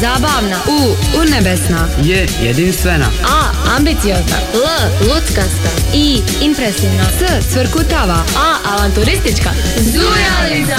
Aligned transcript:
Zabavna. 0.00 0.56
U. 0.68 0.96
Urnebesna. 1.20 1.88
J. 2.02 2.26
Jedinstvena. 2.42 3.06
A. 3.24 3.74
Ambiciozna. 3.76 4.36
L. 4.54 5.08
Luckasta. 5.08 5.70
I. 5.94 6.22
Impresivna. 6.40 7.04
S. 7.18 7.52
Cvrkutava. 7.52 8.22
A. 8.36 8.54
Avanturistička. 8.74 9.50
Zujalica! 9.76 10.76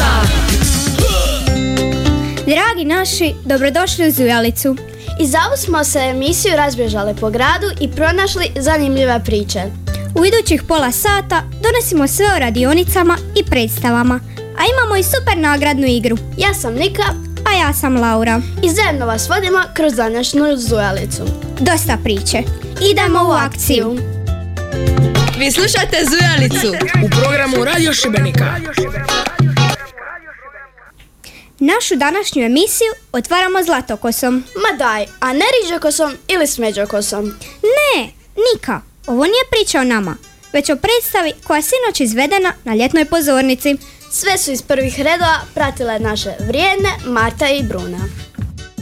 Dragi 2.47 2.85
naši, 2.85 3.33
dobrodošli 3.45 4.07
u 4.07 4.11
Zujalicu. 4.11 4.75
I 5.19 5.27
za 5.27 5.37
ovu 5.47 5.57
smo 5.57 5.83
se 5.83 5.99
emisiju 5.99 6.55
razbježali 6.55 7.15
po 7.19 7.29
gradu 7.29 7.67
i 7.79 7.91
pronašli 7.91 8.51
zanimljive 8.59 9.21
priče. 9.25 9.61
U 10.15 10.25
idućih 10.25 10.63
pola 10.63 10.91
sata 10.91 11.43
donosimo 11.61 12.07
sve 12.07 12.25
o 12.35 12.39
radionicama 12.39 13.17
i 13.35 13.43
predstavama, 13.45 14.19
a 14.37 14.61
imamo 14.73 14.95
i 14.95 15.03
super 15.03 15.37
nagradnu 15.37 15.87
igru. 15.87 16.17
Ja 16.37 16.53
sam 16.53 16.73
Nika 16.73 17.28
A 17.59 17.61
ja 17.61 17.73
sam 17.73 17.97
Laura. 18.01 18.41
i 18.63 18.69
zajedno 18.69 19.05
vas 19.05 19.29
vodimo 19.29 19.59
kroz 19.73 19.93
današnju 19.93 20.57
zujalicu. 20.57 21.23
Dosta 21.59 21.97
priče. 22.03 22.37
Idemo 22.91 23.29
u 23.29 23.31
akciju. 23.31 23.97
Vi 25.37 25.51
slušate 25.51 25.97
Zujalicu. 26.09 26.85
u 27.05 27.09
programu 27.09 27.65
Radio 27.65 27.93
Šibenika. 27.93 28.55
Našu 31.59 31.95
današnju 31.95 32.43
emisiju 32.45 32.91
otvaramo 33.11 33.63
zlatokosom. 33.63 34.43
Ma 34.55 34.77
daj, 34.77 35.05
a 35.19 35.33
ne 35.33 35.45
riđokosom 35.63 36.17
ili 36.27 36.47
smeđokosom. 36.47 37.25
Ne, 37.61 38.09
Nika, 38.53 38.81
ovo 39.07 39.23
nije 39.23 39.43
priča 39.51 39.79
o 39.79 39.83
nama, 39.83 40.17
već 40.53 40.69
o 40.69 40.75
predstavi 40.75 41.33
koja 41.47 41.57
je 41.57 41.63
sinoć 41.63 42.01
izvedena 42.01 42.53
na 42.63 42.75
ljetnoj 42.75 43.05
pozornici. 43.05 43.77
Sve 44.11 44.37
su 44.37 44.51
iz 44.51 44.61
prvih 44.61 44.99
redova 45.01 45.39
pratile 45.53 45.99
naše 45.99 46.29
vrijedne 46.39 46.89
Marta 47.05 47.49
i 47.49 47.63
Bruna. 47.63 47.99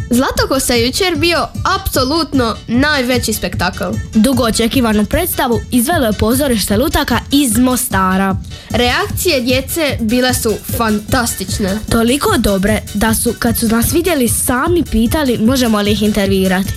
Zlatokos 0.10 0.70
je 0.70 0.86
jučer 0.86 1.16
bio 1.16 1.48
apsolutno 1.76 2.56
najveći 2.68 3.34
spektakl. 3.34 3.84
Dugo 4.14 4.44
očekivanu 4.44 5.06
predstavu 5.06 5.60
izvelo 5.72 6.06
je 6.06 6.14
pozorište 6.14 6.78
lutaka 6.78 7.20
iz 7.32 7.58
Mostara. 7.58 8.36
Reakcije 8.70 9.42
djece 9.42 9.98
bile 10.00 10.34
su 10.34 10.54
fantastične. 10.78 11.80
Toliko 11.92 12.38
dobre 12.38 12.82
da 12.94 13.14
su 13.14 13.34
kad 13.40 13.58
su 13.58 13.68
nas 13.68 13.94
vidjeli 13.94 14.28
sami 14.28 14.84
pitali 14.84 15.38
možemo 15.38 15.82
li 15.82 15.92
ih 15.92 16.02
intervirati. 16.02 16.74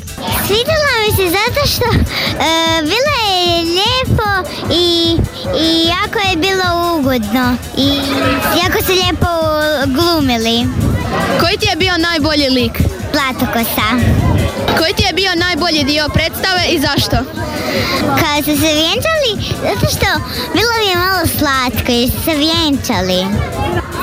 Svidjela 0.47 0.91
mi 1.07 1.17
se 1.17 1.37
zato 1.39 1.67
što 1.67 1.85
e, 1.85 2.83
bilo 2.83 3.13
je 3.27 3.65
lijepo 3.65 4.51
i, 4.75 5.17
i 5.61 5.87
jako 5.89 6.29
je 6.31 6.37
bilo 6.37 6.99
ugodno 6.99 7.57
i 7.79 7.89
jako 8.63 8.85
su 8.87 8.93
lijepo 8.93 9.27
glumili. 9.87 10.69
Koji 11.41 11.57
ti 11.59 11.67
je 11.67 11.77
bio 11.77 11.93
najbolji 11.99 12.49
lik? 12.51 13.00
Platokosa. 13.13 13.89
Koji 14.79 14.93
ti 14.95 15.03
je 15.07 15.13
bio 15.13 15.31
najbolji 15.35 15.85
dio 15.85 16.09
predstave 16.15 16.63
i 16.71 16.81
zašto? 16.81 17.17
Kada 18.21 18.43
su 18.45 18.61
se 18.61 18.73
vjenčali, 18.81 19.33
zato 19.63 19.87
što 19.95 20.07
bilo 20.55 20.73
mi 20.81 20.91
je 20.91 20.97
malo 20.97 21.27
slatko 21.39 21.93
jer 21.93 22.11
su 22.11 22.25
se 22.25 22.35
vjenčali. 22.35 23.27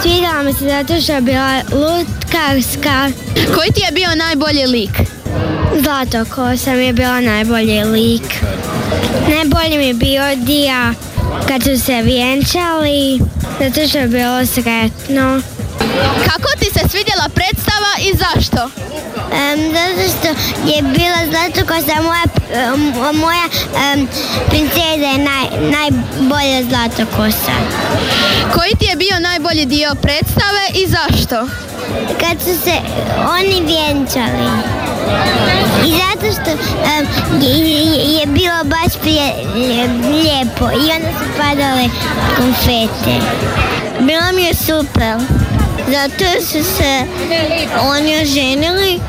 Svidjela 0.02 0.44
mi 0.44 0.53
se 0.53 0.66
zato 0.69 1.02
što 1.02 1.14
je 1.14 1.22
bila 1.22 1.61
lutkarska. 1.72 3.09
Koji 3.55 3.72
ti 3.72 3.81
je 3.86 3.91
bio 3.91 4.16
najbolji 4.16 4.66
lik? 4.66 4.91
Zlatokosa 5.83 6.71
mi 6.71 6.86
je 6.86 6.94
bila 6.94 7.19
najbolji 7.21 7.83
lik. 7.83 8.33
Najbolji 9.30 9.77
mi 9.77 9.88
je 9.88 9.94
bio 9.94 10.23
dio 10.36 10.94
kad 11.47 11.64
su 11.64 11.86
se 11.86 12.02
vjenčali, 12.02 13.19
zato 13.59 13.88
što 13.88 13.97
je 13.97 14.08
bilo 14.08 14.45
sretno. 14.45 15.42
Kako 16.25 16.49
ti 16.59 16.66
se 16.66 16.89
svidjela 16.89 17.30
predstava 17.33 17.92
i 17.99 18.17
zašto? 18.17 18.69
Em, 19.33 19.59
zato 19.72 20.09
što 20.11 20.28
je 20.67 20.81
bila 20.83 21.20
zlatokosa 21.25 22.02
moja, 22.02 22.23
em, 22.66 22.81
moja 23.16 23.45
em, 23.83 24.08
princeza 24.50 24.78
je 25.06 25.17
naj, 25.20 25.45
najbolja 25.61 26.64
zlatokosa. 26.64 27.52
Koji 28.54 28.71
ti 28.71 28.86
je 28.86 28.95
bio 28.95 29.20
najbolji 29.21 29.65
dio 29.65 29.95
predstave 29.95 30.64
i 30.76 30.88
zašto? 30.88 31.48
Kad 32.20 32.38
su 32.39 32.61
se 32.64 32.73
oni 33.32 33.61
vjenčali. 33.64 34.48
I 35.86 35.92
zato 35.92 36.33
što 36.33 36.49
je, 36.49 37.59
je- 37.59 38.14
je 38.14 38.26
bilo 38.26 38.64
baš 38.65 38.94
prije, 39.02 39.33
lijepo 40.14 40.65
i 40.65 40.92
onda 40.92 41.09
su 41.09 41.26
padale 41.38 41.89
konfete. 42.38 43.26
Bilo 43.99 44.32
mi 44.33 44.44
je 44.44 44.55
super. 44.55 45.15
Zato 45.88 46.42
su 46.42 46.64
se 46.67 47.04
oni 47.82 48.15
oženili 48.15 48.99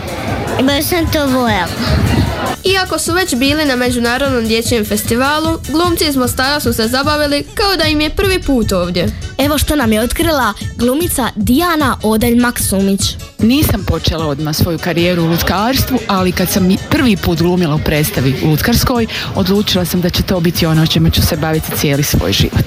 i 0.58 0.62
baš 0.62 0.84
sam 0.84 1.06
to 1.12 1.26
voljela. 1.26 2.27
Iako 2.64 2.98
su 2.98 3.12
već 3.12 3.34
bili 3.34 3.64
na 3.64 3.76
Međunarodnom 3.76 4.44
dječjem 4.44 4.84
festivalu, 4.84 5.58
glumci 5.68 6.04
iz 6.08 6.16
Mostara 6.16 6.60
su 6.60 6.72
se 6.72 6.88
zabavili 6.88 7.44
kao 7.54 7.76
da 7.76 7.84
im 7.84 8.00
je 8.00 8.10
prvi 8.10 8.42
put 8.42 8.72
ovdje. 8.72 9.08
Evo 9.38 9.58
što 9.58 9.76
nam 9.76 9.92
je 9.92 10.00
otkrila 10.00 10.54
glumica 10.76 11.30
Dijana 11.36 11.96
Odelj 12.02 12.36
Maksumić. 12.36 13.00
Nisam 13.38 13.84
počela 13.86 14.26
odmah 14.26 14.56
svoju 14.56 14.78
karijeru 14.78 15.22
u 15.22 15.26
lutkarstvu, 15.26 15.98
ali 16.08 16.32
kad 16.32 16.48
sam 16.48 16.76
prvi 16.90 17.16
put 17.16 17.38
glumila 17.38 17.74
u 17.74 17.80
predstavi 17.84 18.34
u 18.44 18.50
lutkarskoj, 18.50 19.06
odlučila 19.34 19.84
sam 19.84 20.00
da 20.00 20.10
će 20.10 20.22
to 20.22 20.40
biti 20.40 20.66
ono 20.66 20.86
čime 20.86 21.10
ću 21.10 21.22
se 21.22 21.36
baviti 21.36 21.76
cijeli 21.76 22.02
svoj 22.02 22.32
život. 22.32 22.64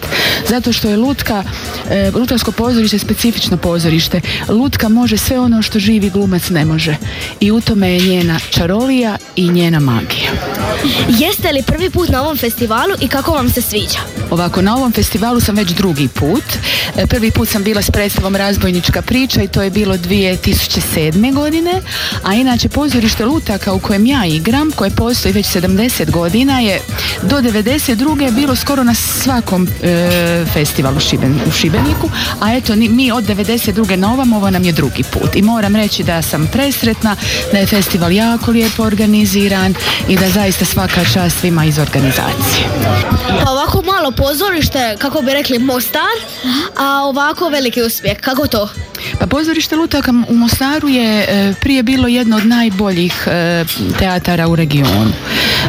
Zato 0.50 0.74
što 0.74 0.90
je 0.90 0.98
lutka, 0.98 1.44
e, 1.90 2.12
lutkarsko 2.16 2.52
pozorište 2.52 2.96
je 2.96 3.00
specifično 3.00 3.58
pozorište. 3.58 4.22
Lutka 4.48 4.90
može 4.90 5.18
sve 5.18 5.40
ono 5.40 5.62
što 5.62 5.80
živi 5.80 6.10
glumac 6.10 6.50
ne 6.50 6.66
može. 6.66 6.96
I 7.40 7.52
u 7.52 7.62
tome 7.62 7.94
je 7.94 8.10
njena 8.10 8.40
čarolija 8.50 9.18
i 9.36 9.50
njena 9.50 9.80
magija. 9.82 10.32
Jeste 11.10 11.52
li 11.52 11.64
prvi 11.64 11.90
put 11.90 12.10
na 12.10 12.22
ovom 12.22 12.38
festivalu 12.38 12.94
i 13.02 13.08
kako 13.08 13.32
vam 13.32 13.50
se 13.50 13.62
sviđa? 13.62 14.21
Ovako, 14.32 14.62
na 14.62 14.76
ovom 14.76 14.92
festivalu 14.92 15.40
sam 15.40 15.56
već 15.56 15.70
drugi 15.70 16.08
put. 16.08 16.44
E, 16.98 17.08
Prvi 17.08 17.32
put 17.32 17.50
sam 17.50 17.64
bila 17.64 17.82
s 17.82 17.92
predstavom 17.92 18.36
Razbojnička 18.36 19.02
priča 19.02 19.42
i 19.42 19.48
to 19.48 19.62
je 19.62 19.70
bilo 19.70 19.98
2007. 19.98 21.34
godine, 21.34 21.82
a 22.24 22.34
inače 22.34 22.70
pozorište 22.70 23.26
Lutaka 23.26 23.74
u 23.74 23.80
kojem 23.80 24.06
ja 24.06 24.26
igram, 24.26 24.72
koje 24.72 24.92
postoji 24.92 25.34
već 25.34 25.46
70 25.46 26.12
godina, 26.12 26.60
je 26.60 26.82
do 27.22 27.38
92. 27.42 28.32
bilo 28.32 28.56
skoro 28.56 28.84
na 28.84 28.94
svakom 28.94 29.68
e, 29.84 30.46
festivalu 30.54 30.98
Šiben- 31.00 31.48
u 31.48 31.52
Šibeniku, 31.52 32.10
a 32.40 32.54
eto 32.54 32.76
mi 32.76 33.12
od 33.12 33.24
92. 33.24 33.96
na 33.96 34.14
ovam, 34.14 34.34
ovo 34.34 34.50
nam 34.50 34.64
je 34.64 34.72
drugi 34.72 35.04
put. 35.04 35.36
I 35.36 35.42
moram 35.42 35.76
reći 35.76 36.04
da 36.04 36.22
sam 36.22 36.48
presretna, 36.54 37.16
da 37.52 37.58
je 37.58 37.66
festival 37.68 38.12
jako 38.12 38.52
lijepo 38.52 38.84
organiziran 38.84 39.74
i 40.08 40.16
da 40.18 40.30
zaista 40.30 40.66
svaka 40.66 41.06
čast 41.14 41.40
svima 41.40 41.66
iz 41.66 41.80
organizacije. 41.80 42.68
Pa 43.46 43.52
ovako 43.52 43.82
malo 44.02 44.12
pozorište, 44.12 44.96
kako 44.98 45.22
bi 45.22 45.32
rekli 45.32 45.60
Mostar, 45.60 46.18
a 46.78 47.04
ovako 47.04 47.50
veliki 47.50 47.82
uspjeh. 47.82 48.18
Kako 48.22 48.48
to? 48.48 48.70
Pa 49.20 49.28
pozorište 49.28 49.76
Lutaka 49.76 50.14
u 50.30 50.36
Mostaru 50.36 50.90
je 50.90 51.22
e, 51.22 51.54
prije 51.62 51.84
bilo 51.84 52.08
jedno 52.08 52.38
od 52.38 52.46
najboljih 52.46 53.28
e, 53.28 53.66
teatara 54.00 54.48
u 54.48 54.56
regionu. 54.56 55.12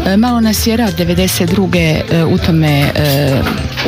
E, 0.07 0.17
malo 0.17 0.41
nas 0.41 0.67
je 0.67 0.77
rad 0.77 0.99
92. 0.99 2.03
e, 2.11 2.25
u 2.25 2.39
tome 2.39 2.93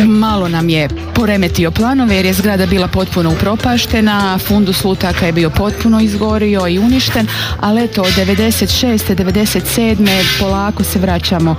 malo 0.03 0.49
nam 0.49 0.69
je 0.69 0.89
poremetio 1.15 1.71
planove 1.71 2.17
jer 2.17 2.27
je 2.27 2.33
zgrada 2.33 2.67
bila 2.67 2.89
potpuno 2.89 3.33
upropaštena, 3.33 4.39
fundus 4.39 4.85
Lutaka 4.85 5.27
je 5.27 5.33
bio 5.33 5.51
potpuno 5.51 6.01
izgorio 6.01 6.69
i 6.69 6.79
uništen, 6.79 7.27
ali 7.61 7.85
eto 7.85 8.03
od 8.03 8.09
96. 8.09 9.15
97. 9.15 10.09
polako 10.41 10.85
se 10.85 10.99
vraćamo 10.99 11.57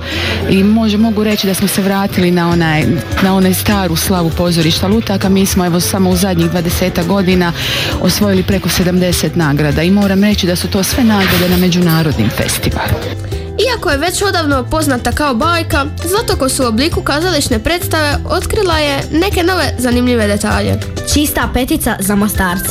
i 0.50 0.64
može, 0.64 0.96
mogu 0.96 1.24
reći 1.24 1.46
da 1.46 1.54
smo 1.54 1.68
se 1.68 1.82
vratili 1.82 2.30
na 2.30 2.48
onaj, 2.48 2.84
na 3.22 3.34
onaj 3.34 3.54
staru 3.54 3.96
slavu 3.96 4.30
pozorišta 4.30 4.86
Lutaka. 4.86 5.28
Mi 5.28 5.46
smo 5.46 5.66
evo 5.66 5.80
samo 5.80 6.10
u 6.10 6.16
zadnjih 6.16 6.50
20 6.50 7.06
godina 7.06 7.52
osvojili 8.00 8.42
preko 8.42 8.68
70 8.68 9.36
nagrada 9.36 9.82
i 9.82 9.90
moram 9.90 10.24
reći 10.24 10.46
da 10.46 10.56
su 10.56 10.68
to 10.68 10.82
sve 10.82 11.04
nagrade 11.04 11.48
na 11.48 11.56
međunarodnim 11.56 12.30
festivalima. 12.30 13.25
Iako 13.58 13.90
je 13.90 13.98
već 13.98 14.22
odavno 14.22 14.64
poznata 14.70 15.12
kao 15.12 15.34
bajka, 15.34 15.86
Zlatokos 16.04 16.60
u 16.60 16.66
obliku 16.66 17.02
kazališne 17.02 17.58
predstave 17.58 18.18
otkrila 18.28 18.78
je 18.78 19.02
neke 19.12 19.42
nove 19.42 19.74
zanimljive 19.78 20.26
detalje. 20.26 20.80
Čista 21.14 21.48
petica 21.54 21.96
za 22.00 22.14
Mostarce. 22.14 22.70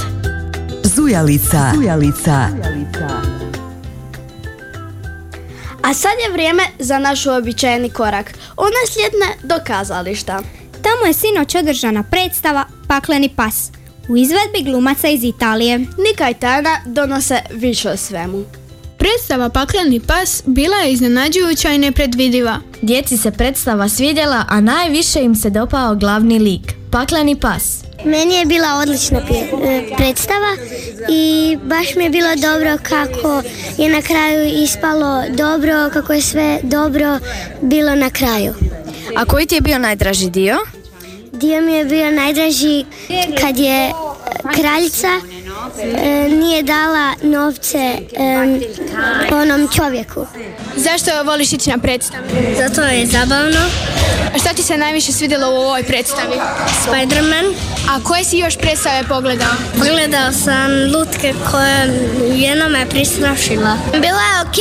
Zujalica. 0.84 1.72
Zujalica. 1.76 2.48
A 5.84 5.94
sad 5.94 6.12
je 6.26 6.34
vrijeme 6.34 6.64
za 6.80 7.00
naš 7.00 7.26
uobičajeni 7.26 7.90
korak. 7.90 8.34
U 8.58 8.64
nasljedne 8.82 9.26
do 9.44 9.56
kazališta. 9.66 10.42
Tamo 10.72 11.06
je 11.08 11.14
sinoć 11.14 11.56
održana 11.56 12.04
predstava 12.04 12.66
Pakleni 12.88 13.30
pas 13.30 13.72
u 14.10 14.18
izvedbi 14.18 14.64
glumaca 14.64 15.08
iz 15.08 15.24
Italije. 15.24 15.80
Nika 15.80 16.30
i 16.30 16.34
Tana 16.34 16.78
donose 16.86 17.40
više 17.52 17.90
o 17.90 17.98
svemu. 17.98 18.46
Predstava 19.06 19.50
Pakleni 19.50 20.00
pas 20.00 20.44
bila 20.46 20.76
je 20.76 20.92
iznenađujuća 20.92 21.70
i 21.70 21.78
nepredvidiva. 21.78 22.60
Djeci 22.82 23.18
se 23.18 23.32
predstava 23.32 23.90
svidjela, 23.90 24.46
a 24.50 24.62
najviše 24.62 25.22
im 25.22 25.36
se 25.36 25.50
dopao 25.50 25.96
glavni 25.96 26.40
lik, 26.40 26.74
pakleni 26.92 27.36
pas. 27.40 27.84
Meni 28.06 28.36
je 28.36 28.46
bila 28.46 28.68
odlična 28.82 29.18
e, 29.18 29.96
predstava 29.98 30.56
i 31.10 31.58
baš 31.64 31.96
mi 31.96 32.04
je 32.04 32.10
bilo 32.10 32.36
dobro 32.36 32.78
kako 32.84 33.42
je 33.78 33.90
na 33.90 34.02
kraju 34.02 34.64
ispalo 34.64 35.24
dobro, 35.30 35.90
kako 35.94 36.14
je 36.14 36.22
sve 36.22 36.60
dobro 36.64 37.20
bilo 37.62 37.96
na 37.96 38.10
kraju. 38.10 38.54
A 39.16 39.26
koji 39.26 39.46
ti 39.46 39.56
je 39.56 39.62
bio 39.62 39.80
najdraži 39.80 40.30
dio? 40.30 40.58
Dio 41.32 41.62
mi 41.62 41.74
je 41.74 41.86
bio 41.86 42.12
najdraži 42.12 42.86
kad 43.42 43.58
je 43.58 43.92
kraljica 44.56 45.08
e, 45.82 46.30
nije 46.30 46.64
dala 46.64 47.14
novce 47.22 47.78
e, 47.78 47.98
onom 49.32 49.68
čovjeku. 49.76 50.28
Zašto 50.76 51.24
voliš 51.24 51.54
ići 51.54 51.70
na 51.70 51.78
predstavu? 51.78 52.24
Zato 52.58 52.82
je 52.82 53.06
zabavno. 53.06 53.60
A 54.36 54.40
šta 54.40 54.54
ti 54.54 54.64
se 54.64 54.78
najviše 54.78 55.12
svidjelo 55.12 55.50
u 55.52 55.58
ovoj 55.58 55.84
predstavi? 55.84 56.38
Spiderman. 56.82 57.46
A 57.90 58.04
koje 58.04 58.24
si 58.24 58.38
još 58.38 58.58
predstave 58.58 59.04
pogledao? 59.08 59.54
Pogledao 59.74 60.32
sam 60.32 60.70
lutke 60.96 61.34
koja 61.52 61.84
jedna 62.36 62.68
me 62.70 62.90
pristrašila. 62.90 63.78
Bila 63.92 64.24
je 64.30 64.42
ok, 64.44 64.60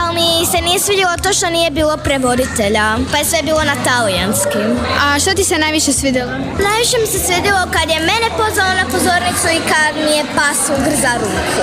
ali 0.00 0.14
mi 0.14 0.46
se 0.46 0.60
nije 0.60 0.78
svidjelo 0.80 1.12
to 1.22 1.32
što 1.32 1.50
nije 1.50 1.70
bilo 1.70 1.96
prevoditelja, 1.96 2.98
pa 3.12 3.18
je 3.18 3.24
sve 3.24 3.42
bilo 3.42 3.64
na 3.64 3.76
talijanski. 3.84 4.58
A 5.00 5.18
što 5.20 5.30
ti 5.34 5.44
se 5.44 5.58
najviše 5.58 5.92
svidjelo? 5.92 6.30
Najviše 6.68 6.96
mi 7.00 7.06
se 7.06 7.18
svidjelo 7.26 7.62
kad 7.72 7.90
je 7.90 8.00
mene 8.00 8.28
pozvao 8.40 8.72
na 8.80 8.84
pozornicu 8.92 9.46
i 9.56 9.60
kad 9.72 9.92
mi 10.04 10.12
je 10.16 10.24
pas 10.36 10.58
ugrza 10.78 11.12
ruku. 11.20 11.62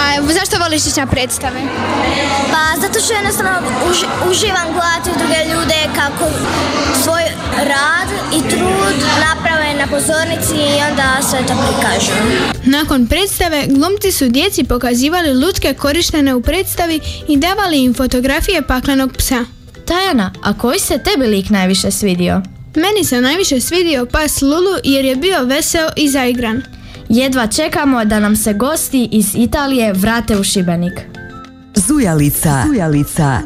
A 0.00 0.32
zašto 0.32 0.62
voliš 0.64 0.86
ići 0.86 1.00
na 1.00 1.06
predstave? 1.06 1.60
Pa 2.52 2.80
zato 2.80 3.00
što 3.00 3.12
jednostavno 3.12 3.52
uživam 4.30 4.68
gledati 4.72 5.18
druge 5.18 5.40
ljude 5.52 5.78
kako 5.94 6.24
svoj 7.02 7.22
rad 7.56 8.08
i 8.36 8.50
trud 8.50 8.96
naprave 9.26 9.74
na 9.74 9.86
pozornici 9.86 10.54
i 10.54 10.80
onda 10.90 11.08
sve 11.30 11.38
to 11.38 11.54
prikažu. 11.64 12.12
Nakon 12.64 13.06
predstave 13.06 13.64
glumci 13.66 14.12
su 14.12 14.28
djeci 14.28 14.64
pokazivali 14.64 15.34
lutke 15.34 15.74
korištene 15.74 16.34
u 16.34 16.42
predstavi 16.42 17.00
i 17.28 17.36
davali 17.36 17.84
im 17.84 17.94
fotografije 17.94 18.62
paklenog 18.62 19.16
psa. 19.18 19.44
Tajana, 19.86 20.32
a 20.42 20.58
koji 20.58 20.78
se 20.78 20.98
tebi 20.98 21.26
lik 21.26 21.50
najviše 21.50 21.90
svidio? 21.90 22.42
Meni 22.74 23.04
se 23.04 23.20
najviše 23.20 23.60
svidio 23.60 24.06
pas 24.06 24.42
Lulu 24.42 24.76
jer 24.84 25.04
je 25.04 25.16
bio 25.16 25.44
veseo 25.44 25.88
i 25.96 26.08
zaigran. 26.08 26.62
Jedva 27.08 27.46
čekamo 27.46 28.04
da 28.04 28.20
nam 28.20 28.36
se 28.36 28.52
gosti 28.52 29.08
iz 29.12 29.34
Italije 29.34 29.92
vrate 29.92 30.36
u 30.36 30.44
Šibenik. 30.44 31.00
Zujalica. 31.74 32.62
Zujalica. 32.66 33.40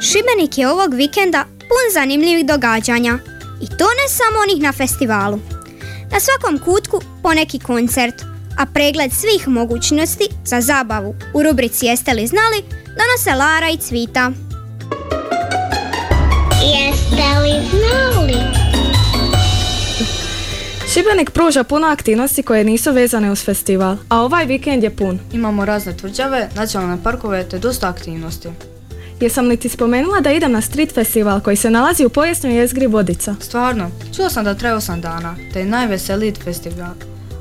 Šibenik 0.00 0.58
je 0.58 0.68
ovog 0.68 0.94
vikenda 0.94 1.44
pun 1.58 1.92
zanimljivih 1.92 2.46
događanja. 2.46 3.18
I 3.62 3.66
to 3.66 3.84
ne 3.84 4.08
samo 4.08 4.38
onih 4.42 4.62
na 4.62 4.72
festivalu. 4.72 5.38
Na 6.12 6.20
svakom 6.20 6.58
kutku 6.58 7.00
poneki 7.22 7.58
koncert, 7.58 8.14
a 8.58 8.66
pregled 8.66 9.12
svih 9.12 9.48
mogućnosti 9.48 10.28
za 10.44 10.60
zabavu 10.60 11.14
u 11.34 11.42
rubrici 11.42 11.86
Jeste 11.86 12.14
li 12.14 12.26
znali 12.26 12.62
donose 12.86 13.38
Lara 13.38 13.70
i 13.70 13.76
Cvita. 13.76 14.32
Jeste 16.62 17.40
li 17.42 17.68
znali? 17.70 18.69
Šibenik 20.92 21.30
pruža 21.30 21.64
puno 21.64 21.86
aktivnosti 21.86 22.42
koje 22.42 22.64
nisu 22.64 22.92
vezane 22.92 23.30
uz 23.30 23.44
festival, 23.44 23.96
a 24.08 24.20
ovaj 24.20 24.44
vikend 24.44 24.82
je 24.82 24.96
pun. 24.96 25.18
Imamo 25.32 25.64
razne 25.64 25.96
tvrđave, 25.96 26.48
nacionalne 26.56 27.02
parkove 27.02 27.48
te 27.48 27.58
dosta 27.58 27.88
aktivnosti. 27.88 28.48
Jesam 29.20 29.48
li 29.48 29.56
ti 29.56 29.68
spomenula 29.68 30.20
da 30.20 30.32
idem 30.32 30.52
na 30.52 30.60
street 30.60 30.94
festival 30.94 31.40
koji 31.40 31.56
se 31.56 31.70
nalazi 31.70 32.04
u 32.04 32.08
povijesnoj 32.08 32.56
jezgri 32.56 32.86
Vodica? 32.86 33.34
Stvarno, 33.40 33.90
čuo 34.16 34.30
sam 34.30 34.44
da 34.44 34.54
traje 34.54 34.74
8 34.74 35.00
dana, 35.00 35.36
te 35.52 35.58
je 35.58 35.66
najveseliji 35.66 36.34
festival. 36.44 36.94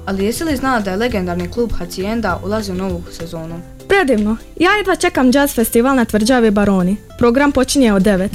Ali 0.05 0.25
jesi 0.25 0.43
li 0.43 0.55
znala 0.55 0.79
da 0.79 0.91
je 0.91 0.97
legendarni 0.97 1.51
klub 1.51 1.71
Hacienda 1.77 2.39
ulazi 2.45 2.71
u 2.71 2.75
novu 2.75 3.03
sezonu? 3.11 3.61
Predivno. 3.87 4.37
Ja 4.59 4.71
jedva 4.71 4.95
čekam 4.95 5.31
jazz 5.31 5.55
festival 5.55 5.95
na 5.95 6.05
tvrđavi 6.05 6.51
Baroni. 6.51 6.97
Program 7.17 7.51
počinje 7.51 7.93
od 7.93 8.03
9. 8.03 8.27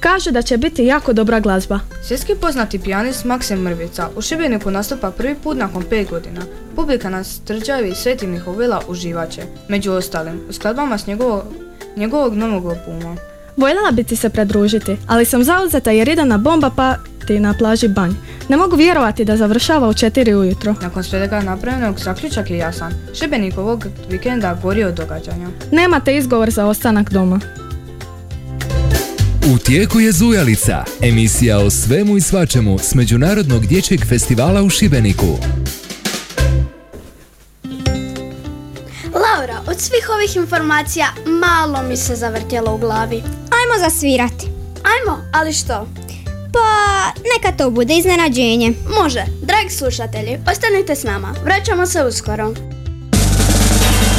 Kaže 0.00 0.30
da 0.30 0.42
će 0.42 0.56
biti 0.56 0.84
jako 0.84 1.12
dobra 1.12 1.40
glazba. 1.40 1.80
Svjetski 2.02 2.34
poznati 2.34 2.78
pijanist 2.78 3.24
Maksim 3.24 3.58
Mrvica 3.58 4.08
u 4.16 4.22
Šibeniku 4.22 4.70
nastupa 4.70 5.10
prvi 5.10 5.34
put 5.34 5.56
nakon 5.56 5.84
5 5.90 6.10
godina. 6.10 6.40
Publika 6.76 7.10
na 7.10 7.22
tvrđavi 7.46 7.94
Sveti 7.94 8.26
Mihovila 8.26 8.82
uživaće, 8.88 9.42
među 9.68 9.92
ostalim, 9.92 10.40
u 10.48 10.52
skladbama 10.52 10.98
s 10.98 11.06
njegovog, 11.06 11.42
njegovog 11.96 12.34
novog 12.34 12.64
albuma. 12.64 13.16
Voljela 13.56 13.90
bi 13.90 14.04
ti 14.04 14.16
se 14.16 14.30
predružiti, 14.30 14.96
ali 15.06 15.24
sam 15.24 15.44
zauzeta 15.44 15.90
jer 15.90 16.08
ide 16.08 16.24
na 16.24 16.38
bomba 16.38 16.70
pa 16.76 16.94
ti 17.26 17.40
na 17.40 17.54
plaži 17.58 17.88
Banj. 17.88 18.12
Ne 18.48 18.56
mogu 18.56 18.76
vjerovati 18.76 19.24
da 19.24 19.36
završava 19.36 19.88
u 19.88 19.92
4 19.92 20.34
ujutro. 20.34 20.74
Nakon 20.82 21.04
svega 21.04 21.40
napravljenog 21.40 21.98
zaključak 21.98 22.50
je 22.50 22.58
jasan. 22.58 22.92
Šibenik 23.14 23.58
ovog 23.58 23.86
vikenda 24.10 24.58
gori 24.62 24.84
od 24.84 24.94
događanja. 24.94 25.48
Nemate 25.72 26.16
izgovor 26.16 26.50
za 26.50 26.66
ostanak 26.66 27.10
doma. 27.10 27.40
U 29.46 29.58
tijeku 29.58 30.00
je 30.00 30.12
Zujalica, 30.12 30.84
emisija 31.02 31.58
o 31.58 31.70
svemu 31.70 32.16
i 32.16 32.20
svačemu 32.20 32.78
s 32.78 32.94
Međunarodnog 32.94 33.66
dječjeg 33.66 34.06
festivala 34.06 34.62
u 34.62 34.70
Šibeniku. 34.70 35.38
Laura, 39.14 39.60
od 39.66 39.80
svih 39.80 40.08
ovih 40.14 40.36
informacija 40.36 41.06
malo 41.26 41.88
mi 41.88 41.96
se 41.96 42.16
zavrtjelo 42.16 42.74
u 42.74 42.78
glavi. 42.78 43.16
Ajmo 43.50 43.90
zasvirati. 43.90 44.46
Ajmo, 44.84 45.22
ali 45.32 45.52
što? 45.52 45.88
Pa, 46.52 47.12
neka 47.34 47.56
to 47.56 47.70
bude 47.70 47.94
iznenađenje. 47.94 48.72
Može, 49.02 49.24
dragi 49.42 49.70
slušatelji, 49.70 50.38
ostanite 50.52 50.94
s 50.94 51.02
nama. 51.02 51.34
Vraćamo 51.44 51.86
se 51.86 52.04
uskoro. 52.04 52.54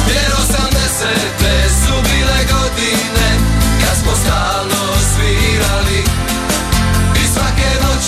Jer 0.08 0.32
osamdesete 0.32 1.68
su 1.68 1.94
bile 2.02 2.38
godine 2.52 3.28
Kad 3.80 3.96
smo 4.02 4.12
stalno 4.24 4.91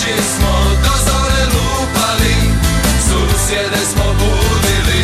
noći 0.05 0.23
smo 0.37 0.55
do 0.85 0.95
zore 1.07 1.45
lupali 1.55 2.37
Susjede 3.09 3.83
smo 3.93 4.05
budili. 4.05 5.03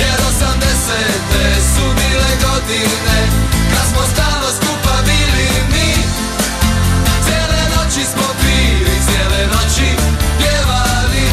Jer 0.00 0.20
osamdesete 0.28 1.44
su 1.74 1.82
bile 1.82 2.30
godine 2.44 3.18
Kad 3.70 3.88
smo 3.90 4.02
stalno 4.12 4.48
skupa 4.56 4.96
bili 5.06 5.48
mi. 5.72 5.92
Cijele 7.24 7.62
noći 7.76 8.04
smo 8.12 8.26
pili, 8.40 8.94
cijele 9.06 9.46
noći 9.46 9.96
pjevali. 10.38 11.26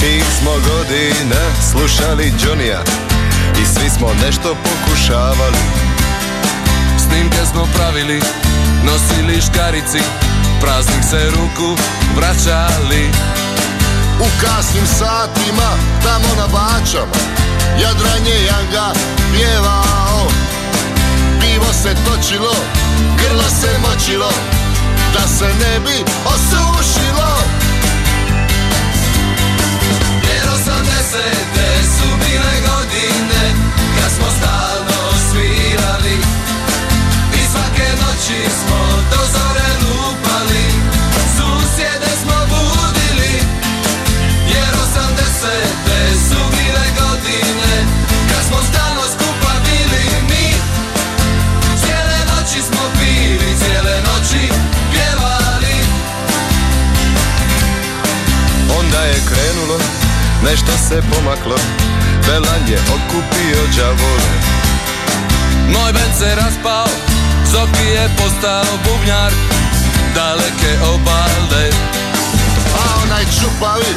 Tih 0.00 0.24
smo 0.40 0.50
godina 0.50 1.42
slušali 1.70 2.32
Johnnyja 2.38 2.80
I 3.62 3.64
svi 3.64 3.90
smo 3.90 4.08
nešto 4.24 4.56
pokušavali. 4.64 5.58
Snimke 6.98 7.46
smo 7.52 7.68
pravili, 7.74 8.20
nosili 8.84 9.40
škarici 9.40 9.98
Praznik 10.60 11.04
se 11.10 11.30
ruku 11.30 11.76
vraćali. 12.16 13.10
U 14.20 14.26
kasnim 14.42 14.86
satima, 14.86 15.70
tamo 16.04 16.28
na 16.36 16.46
bačama 16.46 17.20
Jadranje 17.82 18.36
Janga 18.46 18.92
pjevao. 19.32 20.26
Pivo 21.40 21.72
se 21.82 21.94
točilo, 22.04 22.54
grlo 23.18 23.48
se 23.60 23.78
močilo 23.78 24.32
Da 25.14 25.28
se 25.28 25.44
ne 25.44 25.80
bi 25.80 26.04
osušilo. 26.24 27.30
Jer 30.32 30.48
osamdesete 30.54 31.82
su 31.82 32.08
bile 32.16 32.52
godine 32.66 33.54
Kad 33.96 34.12
smo 34.16 34.26
stalno 34.38 34.79
noći 38.30 38.50
smo 38.50 38.80
do 39.10 39.20
zore 39.32 39.70
lupali 39.82 40.64
Susjede 41.36 42.12
smo 42.22 42.36
budili. 42.48 43.32
Jer 44.54 44.72
osamdesete 44.82 45.98
su 46.28 46.40
bile 46.50 46.86
godine 47.00 47.74
Kad 48.28 48.44
smo 48.48 48.58
stalno 48.70 49.02
skupa 49.14 49.52
bili 49.64 50.04
mi. 50.28 50.46
Cijele 51.80 52.18
noći 52.30 52.62
smo 52.62 52.82
pili, 52.98 53.58
cijele 53.58 53.96
noći 54.00 54.52
pjevali. 54.92 55.76
Onda 58.78 59.00
je 59.02 59.14
krenulo, 59.28 59.78
nešto 60.44 60.72
se 60.88 61.02
pomaklo 61.14 61.56
Belan 62.26 62.68
je 62.68 62.78
okupio 62.78 63.62
đavole. 63.76 64.30
Moj 65.72 65.92
bend 65.92 66.14
se 66.18 66.34
raspao, 66.34 67.09
Zoki 67.52 67.86
je 67.94 68.08
postao 68.16 68.64
bubnjar 68.84 69.32
Daleke 70.14 70.72
obale. 70.94 71.70
A 72.74 73.02
onaj 73.02 73.24
čupavi 73.24 73.94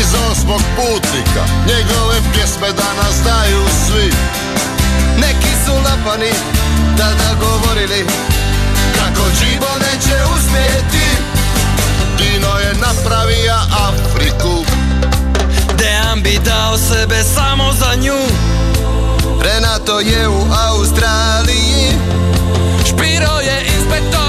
iz 0.00 0.14
osmog 0.30 0.60
putnika 0.76 1.44
Njegove 1.66 2.16
pjesme 2.32 2.68
danas 2.68 3.14
znaju 3.22 3.62
svi. 3.86 4.12
Neki 5.20 5.52
su 5.64 5.72
lapani, 5.72 6.32
tada 6.98 7.34
govorili 7.40 8.06
Kako 8.94 9.30
džibo 9.38 9.72
neće 9.78 10.16
uspjeti. 10.36 11.06
Kino 12.18 12.58
je 12.58 12.74
napravija 12.74 13.58
Afriku 13.88 14.64
Dejan 15.78 16.22
bi 16.22 16.38
dao 16.44 16.78
sebe 16.78 17.22
samo 17.34 17.72
za 17.72 17.94
nju. 17.94 18.18
Renato 19.42 20.00
je 20.00 20.28
u 20.28 20.46
Australiji 20.68 21.98
respiro 22.96 23.42
y 23.42 23.48
inspector 23.74 24.25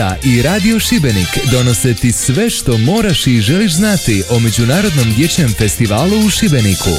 I 0.00 0.42
Radio 0.42 0.80
Šibenik 0.80 1.38
donose 1.50 1.94
ti 1.94 2.12
sve 2.12 2.50
što 2.50 2.78
moraš 2.78 3.26
i 3.26 3.40
želiš 3.40 3.72
znati 3.74 4.22
o 4.30 4.38
Međunarodnom 4.38 5.12
dječjem 5.16 5.54
festivalu 5.58 6.26
u 6.26 6.30
Šibeniku. 6.30 6.90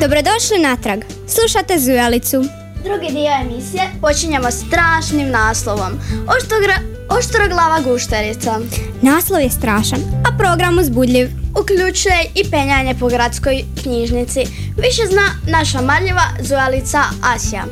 Dobrodošli 0.00 0.58
natrag. 0.58 1.00
Slušate 1.28 1.78
Zujalicu. 1.78 2.44
Drugi 2.84 3.12
dio 3.12 3.32
emisije 3.40 3.82
počinjemo 4.00 4.50
strašnim 4.50 5.30
naslovom. 5.30 5.92
Oštogra, 6.36 6.78
oštroglava 7.08 7.80
gušterica. 7.80 8.60
Naslov 9.02 9.40
je 9.40 9.50
strašan, 9.50 10.00
a 10.00 10.36
program 10.38 10.78
uzbudljiv. 10.78 11.28
Uključuje 11.60 12.18
i 12.34 12.50
penjanje 12.50 12.94
po 13.00 13.08
gradskoj 13.08 13.64
knjižnici. 13.82 14.40
Više 14.76 15.02
zna 15.10 15.52
naša 15.58 15.80
marljiva 15.80 16.26
Zujalica 16.40 17.02
Asja. 17.22 17.64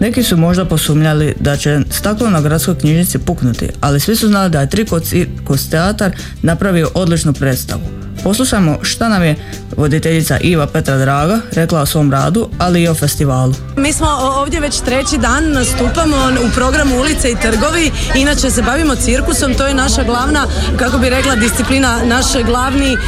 Neki 0.00 0.22
su 0.22 0.36
možda 0.36 0.64
posumnjali 0.64 1.34
da 1.40 1.56
će 1.56 1.80
staklo 1.90 2.30
na 2.30 2.40
gradskoj 2.40 2.78
knjižnici 2.78 3.18
puknuti, 3.18 3.68
ali 3.80 4.00
svi 4.00 4.16
su 4.16 4.28
znali 4.28 4.50
da 4.50 4.60
je 4.60 4.70
Triko 4.70 5.00
Cirkus 5.00 5.70
teatar 5.70 6.12
napravio 6.42 6.90
odličnu 6.94 7.32
predstavu. 7.32 7.95
Poslušajmo 8.26 8.78
šta 8.82 9.08
nam 9.08 9.22
je 9.22 9.36
voditeljica 9.76 10.38
Iva 10.40 10.66
Petra 10.66 10.96
Draga 10.96 11.38
rekla 11.52 11.80
o 11.80 11.86
svom 11.86 12.12
radu, 12.12 12.48
ali 12.58 12.82
i 12.82 12.88
o 12.88 12.94
festivalu. 12.94 13.54
Mi 13.76 13.92
smo 13.92 14.06
ovdje 14.08 14.60
već 14.60 14.80
treći 14.80 15.18
dan 15.18 15.52
nastupamo 15.52 16.16
u 16.46 16.54
programu 16.54 17.00
Ulice 17.00 17.30
i 17.30 17.36
trgovi. 17.42 17.90
Inače 18.14 18.50
se 18.50 18.62
bavimo 18.62 18.94
cirkusom, 18.94 19.54
to 19.54 19.66
je 19.66 19.74
naša 19.74 20.04
glavna, 20.04 20.46
kako 20.76 20.98
bi 20.98 21.10
rekla, 21.10 21.34
disciplina, 21.34 22.00
naš 22.04 22.26
glavni 22.46 22.92
e, 22.92 22.98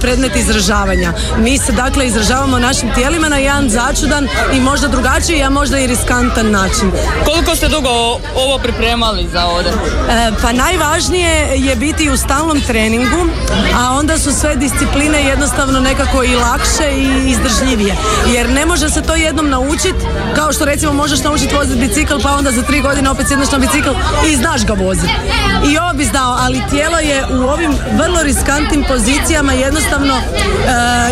predmet 0.00 0.36
izražavanja. 0.36 1.12
Mi 1.38 1.58
se 1.58 1.72
dakle 1.72 2.06
izražavamo 2.06 2.58
našim 2.58 2.94
tijelima 2.94 3.28
na 3.28 3.36
jedan 3.36 3.70
začudan 3.70 4.28
i 4.52 4.60
možda 4.60 4.88
drugačiji, 4.88 5.42
a 5.42 5.50
možda 5.50 5.78
i 5.78 5.86
riskantan 5.86 6.50
način. 6.50 6.90
Koliko 7.24 7.56
ste 7.56 7.68
dugo 7.68 7.88
ovo 8.36 8.58
pripremali 8.62 9.28
za 9.32 9.46
ovdje? 9.46 9.72
E, 9.72 10.30
pa 10.42 10.52
najvažnije 10.52 11.48
je 11.56 11.76
biti 11.76 12.10
u 12.10 12.16
stalnom 12.16 12.60
treningu, 12.60 13.26
a 13.78 13.92
onda 13.92 14.18
su 14.18 14.33
sve 14.34 14.56
discipline 14.56 15.24
jednostavno 15.24 15.80
nekako 15.80 16.24
i 16.24 16.34
lakše 16.34 16.88
i 16.96 17.30
izdržljivije. 17.30 17.96
Jer 18.34 18.50
ne 18.50 18.66
može 18.66 18.90
se 18.90 19.02
to 19.02 19.14
jednom 19.14 19.48
naučiti, 19.50 20.06
kao 20.34 20.52
što 20.52 20.64
recimo 20.64 20.92
možeš 20.92 21.22
naučiti 21.22 21.54
voziti 21.54 21.80
bicikl, 21.80 22.14
pa 22.22 22.32
onda 22.32 22.50
za 22.50 22.62
tri 22.62 22.80
godine 22.80 23.10
opet 23.10 23.28
sjedneš 23.28 23.50
na 23.52 23.58
bicikl 23.58 23.90
i 24.28 24.36
znaš 24.36 24.66
ga 24.66 24.72
voziti. 24.72 25.12
I 25.70 25.78
ovo 25.78 25.92
bi 25.92 26.04
znao, 26.04 26.36
ali 26.40 26.62
tijelo 26.70 26.98
je 26.98 27.24
u 27.30 27.42
ovim 27.48 27.72
vrlo 27.92 28.22
riskantnim 28.22 28.84
pozicijama 28.88 29.52
jednostavno 29.52 30.14
e, 30.14 30.20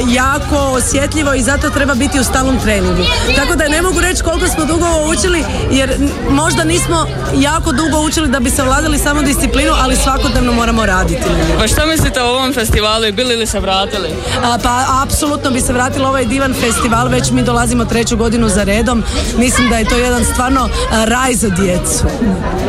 jako 0.08 0.56
osjetljivo 0.56 1.34
i 1.34 1.42
zato 1.42 1.70
treba 1.70 1.94
biti 1.94 2.20
u 2.20 2.24
stalnom 2.24 2.58
treningu. 2.60 3.02
Tako 3.36 3.56
da 3.56 3.68
ne 3.68 3.82
mogu 3.82 4.00
reći 4.00 4.22
koliko 4.22 4.48
smo 4.48 4.64
dugo 4.64 4.86
ovo 4.86 5.10
učili, 5.10 5.44
jer 5.70 5.96
možda 6.30 6.64
nismo 6.64 7.06
jako 7.36 7.72
dugo 7.72 8.00
učili 8.00 8.28
da 8.28 8.40
bi 8.40 8.50
se 8.50 8.62
vladali 8.62 8.98
samo 8.98 9.22
disciplinu, 9.22 9.72
ali 9.78 9.96
svakodnevno 9.96 10.52
moramo 10.52 10.86
raditi. 10.86 11.22
Pa 11.58 11.68
što 11.68 11.86
mislite 11.86 12.22
o 12.22 12.26
ovom 12.26 12.52
festivalu 12.54 13.04
bili 13.12 13.36
li 13.36 13.46
se 13.46 13.60
vratili? 13.60 14.08
A, 14.42 14.58
pa 14.62 14.84
apsolutno 15.02 15.50
bi 15.50 15.60
se 15.60 15.72
vratila 15.72 16.08
ovaj 16.08 16.24
divan 16.24 16.54
festival, 16.54 17.08
već 17.08 17.30
mi 17.30 17.42
dolazimo 17.42 17.84
treću 17.84 18.16
godinu 18.16 18.48
za 18.48 18.64
redom. 18.64 19.02
Mislim 19.38 19.68
da 19.68 19.78
je 19.78 19.84
to 19.84 19.96
jedan 19.96 20.24
stvarno 20.24 20.68
a, 20.90 21.04
raj 21.04 21.34
za 21.34 21.48
djecu. 21.48 22.04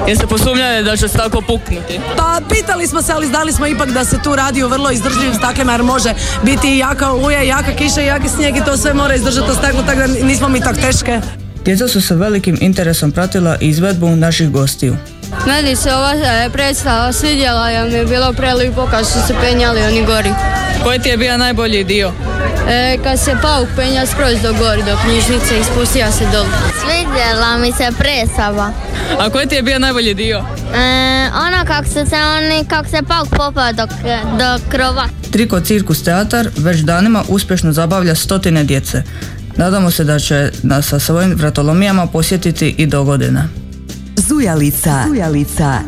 Jeste 0.07 0.27
posumnjali 0.27 0.83
da 0.83 0.97
će 0.97 1.07
staklo 1.07 1.41
puknuti? 1.41 1.99
Pa 2.17 2.39
pitali 2.49 2.87
smo 2.87 3.01
se, 3.01 3.13
ali 3.13 3.27
znali 3.27 3.53
smo 3.53 3.67
ipak 3.67 3.91
da 3.91 4.05
se 4.05 4.17
tu 4.23 4.35
radi 4.35 4.63
o 4.63 4.67
vrlo 4.67 4.91
izdržljivim 4.91 5.33
staklima 5.33 5.71
jer 5.71 5.83
može 5.83 6.13
biti 6.43 6.75
i 6.75 6.77
jaka 6.77 7.11
oluja, 7.11 7.43
i 7.43 7.47
jaka 7.47 7.71
kiša, 7.75 8.01
i 8.01 8.05
jaki 8.05 8.29
snijeg 8.29 8.57
i 8.57 8.65
to 8.65 8.77
sve 8.77 8.93
mora 8.93 9.15
izdržati 9.15 9.47
to 9.47 9.53
staklo, 9.53 9.83
tako 9.83 9.99
da 9.99 10.07
nismo 10.07 10.49
mi 10.49 10.61
tak 10.61 10.75
teške. 10.77 11.21
Djeca 11.65 11.87
su 11.87 12.01
sa 12.01 12.15
velikim 12.15 12.57
interesom 12.61 13.11
pratila 13.11 13.57
izvedbu 13.61 14.09
naših 14.09 14.51
gostiju. 14.51 14.95
Meni 15.47 15.75
se 15.75 15.93
ova 15.93 16.13
e, 16.13 16.49
predstava 16.49 17.13
svidjela 17.13 17.69
jer 17.69 17.91
mi 17.91 17.93
je 17.93 18.05
bilo 18.05 18.33
prelipo 18.33 18.87
kad 18.91 19.07
su 19.07 19.19
se 19.27 19.33
penjali 19.41 19.81
oni 19.83 20.05
gori. 20.05 20.33
Koji 20.83 20.99
ti 20.99 21.09
je 21.09 21.17
bio 21.17 21.37
najbolji 21.37 21.83
dio? 21.83 22.11
E, 22.69 22.97
kad 23.03 23.19
se 23.19 23.35
pauk 23.41 23.67
penja 23.75 24.05
skroz 24.05 24.41
do 24.41 24.53
gori, 24.53 24.83
do 24.83 24.97
knjižnice 25.03 25.59
i 25.59 25.63
spustija 25.63 26.11
se 26.11 26.25
dolu. 26.31 26.49
Svidjela 26.81 27.57
mi 27.57 27.71
se 27.71 27.87
predstava. 27.97 28.71
A 29.19 29.29
koji 29.29 29.47
ti 29.47 29.55
je 29.55 29.61
bio 29.61 29.79
najbolji 29.79 30.13
dio? 30.13 30.37
E, 30.37 31.29
ono 31.47 31.65
kako 31.67 31.85
se, 31.85 32.05
se 32.05 32.15
oni, 32.15 32.65
kako 32.67 32.89
se 32.89 32.97
pauk 33.07 33.29
popao 33.29 33.73
do, 33.73 33.87
do 34.37 34.59
krova. 34.69 35.07
Triko 35.31 35.59
Cirkus 35.59 36.03
teatar 36.03 36.49
već 36.57 36.79
danima 36.79 37.23
uspješno 37.27 37.71
zabavlja 37.71 38.15
stotine 38.15 38.63
djece. 38.63 39.03
Nadamo 39.55 39.91
se 39.91 40.03
da 40.03 40.19
će 40.19 40.51
nas 40.63 40.87
sa 40.87 40.99
svojim 40.99 41.35
vratolomijama 41.35 42.07
posjetiti 42.07 42.75
i 42.77 42.85
do 42.85 43.03
godine. 43.03 43.62
Zujalica. 44.27 45.03
Zujalica. 45.07 45.81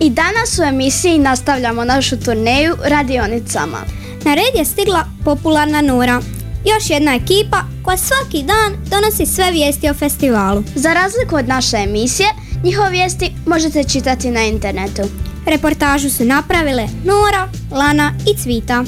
I 0.00 0.10
danas 0.10 0.58
u 0.58 0.62
emisiji 0.62 1.18
nastavljamo 1.18 1.84
našu 1.84 2.16
turneju 2.16 2.76
radionicama. 2.84 3.78
Na 4.24 4.34
red 4.34 4.54
je 4.54 4.64
stigla 4.64 5.04
popularna 5.24 5.80
Nura. 5.80 6.20
Još 6.64 6.90
jedna 6.90 7.14
ekipa 7.14 7.62
koja 7.84 7.96
svaki 7.96 8.42
dan 8.42 8.90
donosi 8.90 9.26
sve 9.26 9.50
vijesti 9.50 9.90
o 9.90 9.94
festivalu. 9.94 10.62
Za 10.74 10.92
razliku 10.92 11.36
od 11.36 11.48
naše 11.48 11.76
emisije, 11.76 12.28
njihove 12.64 12.90
vijesti 12.90 13.32
možete 13.46 13.84
čitati 13.84 14.30
na 14.30 14.42
internetu. 14.42 15.02
Reportažu 15.46 16.10
su 16.10 16.24
napravile 16.24 16.88
Nora, 17.04 17.48
Lana 17.72 18.12
i 18.32 18.36
Cvita. 18.36 18.84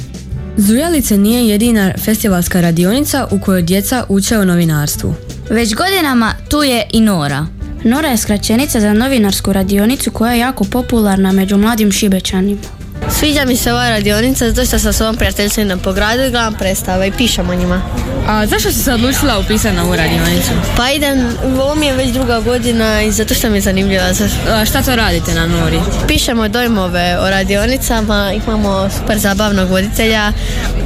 Zujalica 0.56 1.16
nije 1.16 1.48
jedina 1.48 1.92
festivalska 2.04 2.60
radionica 2.60 3.28
u 3.30 3.40
kojoj 3.40 3.62
djeca 3.62 4.04
uče 4.08 4.38
o 4.38 4.44
novinarstvu. 4.44 5.14
Već 5.50 5.74
godinama 5.74 6.34
tu 6.48 6.62
je 6.62 6.86
i 6.92 7.00
Nora. 7.00 7.46
Nora 7.84 8.08
je 8.08 8.16
skraćenica 8.16 8.80
za 8.80 8.92
novinarsku 8.92 9.52
radionicu 9.52 10.10
koja 10.10 10.32
je 10.32 10.38
jako 10.38 10.64
popularna 10.64 11.32
među 11.32 11.56
mladim 11.56 11.92
šibečanima. 11.92 12.81
Sviđa 13.19 13.45
mi 13.45 13.57
se 13.57 13.73
ova 13.73 13.90
radionica 13.90 14.50
zato 14.50 14.66
što 14.66 14.78
sa 14.78 14.92
svojom 14.92 15.16
prijateljstvenom 15.16 15.78
po 15.78 15.92
gradu 15.92 16.23
i 16.23 16.31
gledam 16.31 16.54
predstave 16.54 17.09
i 17.09 17.12
pišem 17.12 17.50
o 17.50 17.54
njima. 17.54 17.83
A 18.28 18.47
zašto 18.47 18.73
si 18.73 18.78
se 18.78 18.92
odlučila 18.92 19.38
upisati 19.38 19.76
na 19.76 19.83
ovu 19.83 19.97
radionicu? 19.97 20.50
Pa 20.76 20.90
idem, 20.90 21.37
ovo 21.45 21.75
mi 21.75 21.87
je 21.87 21.97
već 21.97 22.11
druga 22.11 22.40
godina 22.40 23.02
i 23.02 23.11
zato 23.12 23.35
što 23.35 23.50
mi 23.50 23.57
je 23.57 23.61
zanimljiva. 23.61 24.04
A 24.49 24.64
šta 24.64 24.83
to 24.83 24.97
radite 24.97 25.35
na 25.35 25.47
Nori? 25.47 25.81
Pišemo 26.09 26.49
dojmove 26.49 27.19
o 27.21 27.31
radionicama, 27.31 28.33
imamo 28.47 28.88
super 28.99 29.19
zabavnog 29.19 29.71
voditelja 29.71 30.33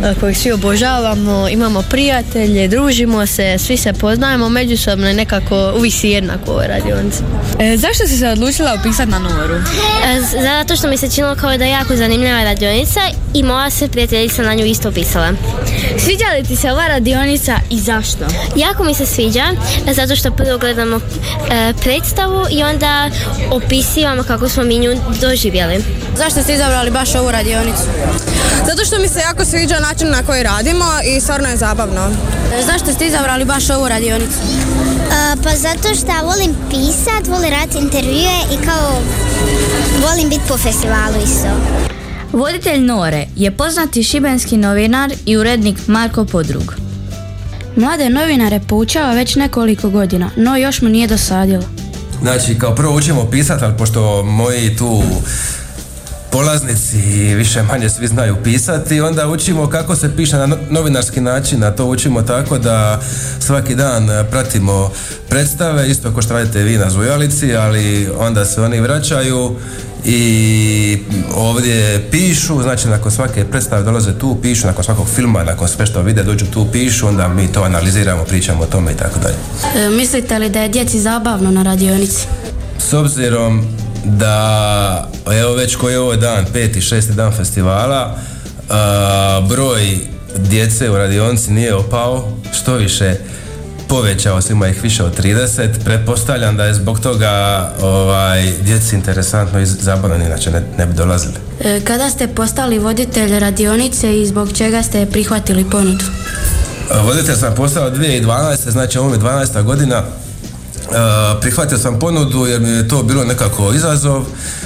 e, 0.05 0.15
kojeg 0.21 0.37
svi 0.37 0.53
obožavamo, 0.53 1.49
imamo 1.49 1.83
prijatelje, 1.83 2.69
družimo 2.69 3.27
se, 3.27 3.59
svi 3.59 3.77
se 3.77 3.93
poznajemo 3.93 4.49
međusobno 4.49 5.09
i 5.11 5.15
nekako 5.15 5.73
uvijek 5.77 5.95
si 5.95 6.09
jednako 6.09 6.51
u 6.51 6.55
ovoj 6.55 6.67
radionici. 6.67 7.23
E, 7.59 7.77
zašto 7.77 8.07
si 8.07 8.17
se 8.17 8.29
odlučila 8.29 8.77
upisati 8.81 9.11
na 9.11 9.19
Noru? 9.19 9.55
E, 9.55 10.21
Zato 10.43 10.77
što 10.77 10.89
mi 10.89 10.97
se 10.97 11.11
činilo 11.11 11.35
kao 11.35 11.57
da 11.57 11.65
je 11.65 11.71
jako 11.71 11.97
zanimljiva 12.17 12.45
radionica 12.45 13.01
i 13.35 13.43
moja 13.43 13.71
se 13.71 13.89
prijateljica 13.89 14.43
na 14.43 14.55
nju 14.55 14.65
isto 14.65 14.89
upisala. 14.89 15.33
Sviđa 15.99 16.25
li 16.37 16.45
ti 16.45 16.57
se 16.57 16.73
ova 16.73 16.89
radionica 16.89 17.57
i 17.71 17.81
zašto? 17.81 18.25
Jako 18.57 18.85
mi 18.85 18.95
se 18.95 19.07
sviđa, 19.07 19.45
zato 19.93 20.17
što 20.17 20.31
prvo 20.31 20.59
gledamo 20.59 20.97
e, 20.97 21.73
predstavu 21.83 22.47
i 22.51 22.63
onda 22.63 23.11
opisivamo 23.51 24.23
kako 24.23 24.49
smo 24.49 24.63
mi 24.63 24.79
nju 24.79 24.97
doživjeli. 25.21 25.85
Zašto 26.17 26.43
ste 26.43 26.55
izabrali 26.55 26.91
baš 26.91 27.15
ovu 27.15 27.31
radionicu? 27.31 27.83
Zato 28.67 28.85
što 28.85 28.99
mi 28.99 29.09
se 29.09 29.19
jako 29.19 29.45
sviđa 29.45 29.81
način 29.81 30.11
na 30.11 30.23
koji 30.23 30.43
radimo 30.43 30.85
i 31.17 31.21
stvarno 31.21 31.49
je 31.49 31.57
zabavno. 31.57 32.11
Zašto 32.67 32.93
ste 32.93 33.07
izabrali 33.07 33.45
baš 33.45 33.71
ovu 33.71 33.89
radionicu? 33.89 34.39
pa 35.45 35.51
zato 35.57 35.95
što 35.95 36.27
volim 36.27 36.57
pisat, 36.71 37.27
volim 37.27 37.51
raditi 37.51 37.79
intervjue 37.79 38.37
i 38.53 38.67
kao 38.67 39.01
volim 40.03 40.29
biti 40.29 40.43
po 40.49 40.57
festivalu 40.57 41.17
isto. 41.25 41.96
Voditelj 42.37 42.81
Nore 42.81 43.27
je 43.37 43.51
poznati 43.51 44.03
šibenski 44.03 44.57
novinar 44.57 45.13
i 45.27 45.37
urednik 45.37 45.77
Marko 45.87 46.25
Podrug. 46.25 46.75
Mlade 47.77 48.11
novinare 48.11 48.61
poučava 48.69 49.15
već 49.15 49.35
nekoliko 49.37 49.91
godina, 49.91 50.31
no 50.37 50.57
još 50.57 50.83
mu 50.83 50.89
nije 50.89 51.07
dosadilo. 51.07 51.63
Znači, 52.23 52.59
kao 52.59 52.75
prvo 52.75 52.97
učimo 52.97 53.31
pisati, 53.31 53.65
ali 53.65 53.77
pošto 53.79 54.23
moji 54.23 54.77
tu 54.77 55.03
polaznici 56.33 56.99
više 57.35 57.63
manje 57.63 57.91
svi 57.91 58.07
znaju 58.07 58.37
pisati, 58.45 59.01
onda 59.01 59.29
učimo 59.29 59.67
kako 59.69 59.97
se 59.97 60.17
piše 60.17 60.37
na 60.37 60.47
no- 60.47 60.59
novinarski 60.71 61.21
način, 61.21 61.65
a 61.65 61.71
to 61.71 61.85
učimo 61.85 62.23
tako 62.23 62.59
da 62.59 63.01
svaki 63.41 63.75
dan 63.75 64.09
pratimo 64.31 64.91
predstave, 65.29 65.91
isto 65.91 66.13
kao 66.13 66.23
što 66.23 66.35
radite 66.35 66.63
vi 66.63 66.79
na 66.79 66.91
Zujalici, 66.91 67.55
ali 67.57 68.09
onda 68.19 68.45
se 68.45 68.63
oni 68.63 68.81
vraćaju 68.81 69.57
i 70.09 70.99
ovdje 71.35 72.09
pišu, 72.11 72.63
znači 72.63 72.89
nakon 72.89 73.13
svake 73.13 73.45
predstave 73.45 73.83
dolaze 73.83 74.19
tu, 74.19 74.39
pišu, 74.43 74.67
nakon 74.67 74.85
svakog 74.85 75.07
filma, 75.15 75.45
nakon 75.45 75.69
sve 75.69 75.87
što 75.87 76.03
vide 76.03 76.23
dođu 76.23 76.47
tu, 76.47 76.67
pišu, 76.73 77.07
onda 77.07 77.29
mi 77.29 77.53
to 77.53 77.63
analiziramo, 77.63 78.25
pričamo 78.25 78.63
o 78.63 78.67
tome 78.67 78.93
i 78.93 78.97
tako 78.97 79.19
dalje. 79.19 79.35
E, 79.77 79.91
mislite 79.91 80.39
li 80.39 80.51
da 80.51 80.63
je 80.63 80.69
djeci 80.69 81.01
zabavno 81.01 81.51
na 81.51 81.63
radionici? 81.63 82.27
S 82.79 82.93
obzirom 82.93 83.67
da 84.05 85.11
evo 85.41 85.55
već 85.55 85.77
koji 85.77 85.93
je 85.93 86.01
ovo 86.01 86.17
dan, 86.17 86.47
peti, 86.53 86.81
šesti 86.81 87.13
dan 87.13 87.33
festivala, 87.33 88.19
a, 88.71 89.47
broj 89.49 89.99
djece 90.37 90.91
u 90.91 90.97
radionici 90.97 91.53
nije 91.53 91.75
opao, 91.75 92.33
što 92.53 92.75
više 92.75 93.17
povećao 93.89 94.43
se, 94.43 94.53
ima 94.53 94.69
ih 94.69 94.83
više 94.83 95.05
od 95.05 95.21
30, 95.21 95.69
pretpostavljam 95.85 96.57
da 96.57 96.65
je 96.65 96.75
zbog 96.75 97.01
toga 97.01 97.73
ovaj, 97.83 98.53
djeci 98.61 98.97
interesantno 98.97 99.61
i 99.61 99.67
zabavno, 99.67 100.27
inače 100.27 100.51
ne, 100.51 100.63
ne 100.79 100.87
bi 100.87 100.95
dolazili. 100.95 101.35
E, 101.61 101.81
kada 101.81 102.11
ste 102.11 102.29
postali 102.29 102.79
voditelj 102.79 103.39
radionice 103.39 104.21
i 104.21 104.27
zbog 104.27 104.53
čega 104.53 104.83
ste 104.83 105.07
prihvatili 105.07 105.71
ponudu? 105.71 106.05
Voditelj 107.05 107.35
sam 107.35 107.55
postao 107.55 107.91
2012. 107.91 108.71
znači 108.71 108.99
ovo 108.99 109.13
je 109.13 109.21
12. 109.21 109.63
godina. 109.63 110.03
E, 110.91 111.41
prihvatio 111.41 111.79
sam 111.79 111.99
ponudu 111.99 112.47
jer 112.47 112.61
mi 112.61 112.69
je 112.69 112.89
to 112.89 113.03
bilo 113.03 113.25
nekako 113.25 113.73
izazov. 113.73 114.25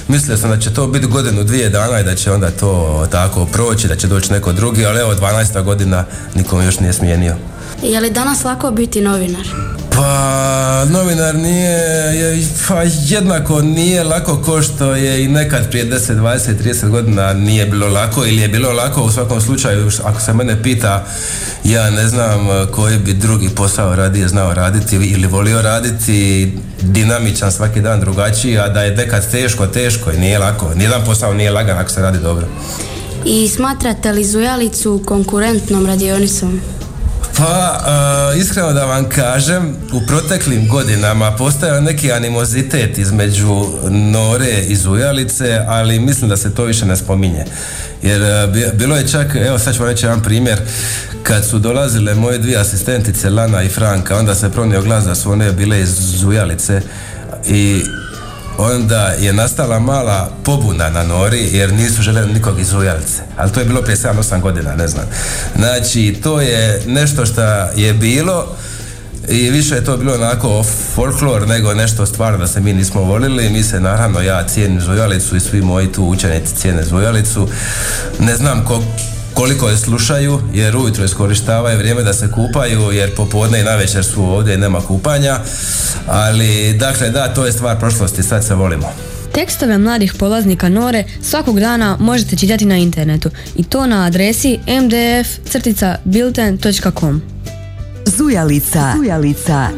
Mislio 0.08 0.36
sam 0.36 0.50
da 0.50 0.58
će 0.58 0.74
to 0.74 0.86
biti 0.86 1.06
godinu, 1.06 1.44
dvije 1.44 1.68
dana 1.68 2.00
i 2.00 2.04
da 2.04 2.14
će 2.14 2.32
onda 2.32 2.50
to 2.50 3.06
tako 3.10 3.46
proći, 3.46 3.88
da 3.88 3.96
će 3.96 4.06
doći 4.06 4.32
neko 4.32 4.52
drugi, 4.52 4.86
ali 4.86 5.00
evo 5.00 5.14
12. 5.14 5.62
godina 5.64 6.04
nikom 6.34 6.62
još 6.62 6.80
nije 6.80 6.92
smijenio. 6.92 7.36
Je 7.82 8.00
li 8.00 8.10
danas 8.10 8.44
lako 8.44 8.70
biti 8.70 9.00
novinar? 9.00 9.46
Pa 10.00 10.84
novinar 10.84 11.34
nije, 11.34 11.78
je, 12.14 12.46
pa 12.68 12.82
jednako 13.08 13.62
nije 13.62 14.04
lako 14.04 14.42
ko 14.44 14.62
što 14.62 14.94
je 14.94 15.24
i 15.24 15.28
nekad 15.28 15.70
prije 15.70 15.90
10, 15.90 16.14
20, 16.14 16.38
30 16.64 16.88
godina 16.88 17.32
nije 17.32 17.66
bilo 17.66 17.88
lako 17.88 18.26
ili 18.26 18.42
je 18.42 18.48
bilo 18.48 18.72
lako 18.72 19.02
u 19.02 19.10
svakom 19.10 19.40
slučaju, 19.40 19.90
ako 20.04 20.20
se 20.20 20.32
mene 20.32 20.62
pita 20.62 21.06
ja 21.64 21.90
ne 21.90 22.08
znam 22.08 22.50
eh, 22.50 22.66
koji 22.72 22.98
bi 22.98 23.12
drugi 23.12 23.48
posao 23.48 23.96
radije 23.96 24.28
znao 24.28 24.54
raditi 24.54 24.96
ili 24.96 25.26
volio 25.26 25.62
raditi 25.62 26.52
dinamičan 26.82 27.52
svaki 27.52 27.80
dan 27.80 28.00
drugačiji, 28.00 28.58
a 28.58 28.68
da 28.68 28.82
je 28.82 28.96
nekad 28.96 29.30
teško, 29.30 29.66
teško 29.66 30.12
i 30.12 30.18
nije 30.18 30.38
lako. 30.38 30.74
Nijedan 30.74 31.04
posao 31.04 31.34
nije 31.34 31.50
lagan 31.50 31.78
ako 31.78 31.90
se 31.90 32.02
radi 32.02 32.18
dobro. 32.18 32.46
I 33.24 33.48
smatrate 33.48 34.12
li 34.12 34.24
Zujalicu 34.24 35.02
konkurentnom 35.06 35.86
radionicom? 35.86 36.60
Pa, 37.36 37.80
e, 38.34 38.38
iskreno 38.38 38.72
da 38.72 38.84
vam 38.84 39.08
kažem, 39.08 39.76
u 39.92 40.06
proteklim 40.06 40.68
godinama 40.68 41.36
postojao 41.36 41.80
neki 41.80 42.12
animozitet 42.12 42.98
između 42.98 43.66
Nore 43.90 44.60
i 44.68 44.76
Zujalice, 44.76 45.64
ali 45.68 46.00
mislim 46.00 46.30
da 46.30 46.36
se 46.36 46.54
to 46.54 46.64
više 46.64 46.86
ne 46.86 46.96
spominje. 46.96 47.44
Jer 48.02 48.48
bi- 48.48 48.66
bilo 48.74 48.96
je 48.96 49.08
čak, 49.08 49.26
evo 49.46 49.58
sad 49.58 49.74
ću 49.74 49.80
vam 49.82 49.90
reći 49.90 50.06
jedan 50.06 50.22
primjer, 50.22 50.58
kad 51.22 51.44
su 51.44 51.58
dolazile 51.58 52.14
moje 52.14 52.38
dvije 52.38 52.58
asistentice, 52.58 53.30
Lana 53.30 53.62
i 53.62 53.68
Franka, 53.68 54.16
onda 54.18 54.34
se 54.34 54.50
pronio 54.50 54.82
glas 54.82 55.04
da 55.04 55.14
su 55.14 55.32
one 55.32 55.52
bile 55.52 55.80
iz 55.80 55.90
Zujalice 56.18 56.80
i 57.46 57.82
onda 58.60 59.06
je 59.06 59.32
nastala 59.32 59.78
mala 59.78 60.30
pobuna 60.44 60.90
na 60.90 61.02
Nori 61.02 61.48
jer 61.52 61.72
nisu 61.72 62.02
željeli 62.02 62.32
nikog 62.32 62.60
iz 62.60 62.72
Ujalice. 62.72 63.22
Ali 63.36 63.52
to 63.52 63.60
je 63.60 63.66
bilo 63.66 63.82
prije 63.82 63.96
7-8 63.96 64.40
godina, 64.40 64.74
ne 64.76 64.88
znam. 64.88 65.04
Znači, 65.56 66.18
to 66.22 66.40
je 66.40 66.82
nešto 66.86 67.26
što 67.26 67.42
je 67.76 67.92
bilo 67.92 68.56
i 69.28 69.50
više 69.50 69.74
je 69.74 69.84
to 69.84 69.96
bilo 69.96 70.14
onako 70.14 70.64
folklor 70.94 71.48
nego 71.48 71.74
nešto 71.74 72.06
stvarno 72.06 72.38
da 72.38 72.46
se 72.46 72.60
mi 72.60 72.72
nismo 72.72 73.00
volili. 73.00 73.50
Mi 73.50 73.62
se 73.62 73.80
naravno, 73.80 74.20
ja 74.20 74.46
cijenim 74.46 74.80
Zujalicu 74.80 75.36
i 75.36 75.40
svi 75.40 75.62
moji 75.62 75.92
tu 75.92 76.04
učenici 76.04 76.56
cijene 76.56 76.84
Zujalicu. 76.84 77.48
Ne 78.18 78.36
znam 78.36 78.64
ko, 78.64 78.82
koliko 79.40 79.68
je 79.68 79.76
slušaju 79.76 80.40
jer 80.54 80.76
ujutro 80.76 81.04
iskorištavaju 81.04 81.78
vrijeme 81.78 82.02
da 82.02 82.12
se 82.12 82.30
kupaju 82.30 82.92
jer 82.92 83.14
popodne 83.14 83.60
i 83.60 83.64
navečer 83.64 84.04
su 84.04 84.24
ovdje 84.24 84.54
i 84.54 84.58
nema 84.58 84.80
kupanja 84.80 85.38
ali 86.06 86.74
dakle 86.78 87.10
da 87.10 87.34
to 87.34 87.46
je 87.46 87.52
stvar 87.52 87.78
prošlosti 87.78 88.22
sad 88.22 88.46
se 88.46 88.54
volimo 88.54 88.92
Tekstove 89.32 89.78
mladih 89.78 90.14
polaznika 90.18 90.68
Nore 90.68 91.04
svakog 91.22 91.60
dana 91.60 91.96
možete 92.00 92.36
čitati 92.36 92.64
na 92.64 92.76
internetu 92.76 93.30
i 93.56 93.64
to 93.64 93.86
na 93.86 94.04
adresi 94.04 94.58
mdf-bilten.com. 94.66 97.20
Zujalica. 98.06 98.92
Zujalica. 98.96 99.68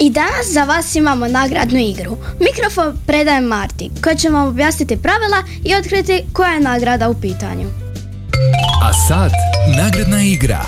I 0.00 0.10
danas 0.10 0.46
za 0.52 0.64
vas 0.64 0.94
imamo 0.94 1.28
nagradnu 1.28 1.78
igru. 1.78 2.16
Mikrofon 2.40 2.96
predajem 3.06 3.44
Marti, 3.44 3.90
koja 4.02 4.14
će 4.14 4.28
vam 4.28 4.48
objasniti 4.48 4.96
pravila 4.96 5.42
i 5.64 5.74
otkriti 5.74 6.22
koja 6.32 6.52
je 6.52 6.60
nagrada 6.60 7.08
u 7.08 7.14
pitanju. 7.14 7.85
A 8.82 8.92
sad, 8.92 9.32
nagradna 9.76 10.22
igra. 10.22 10.66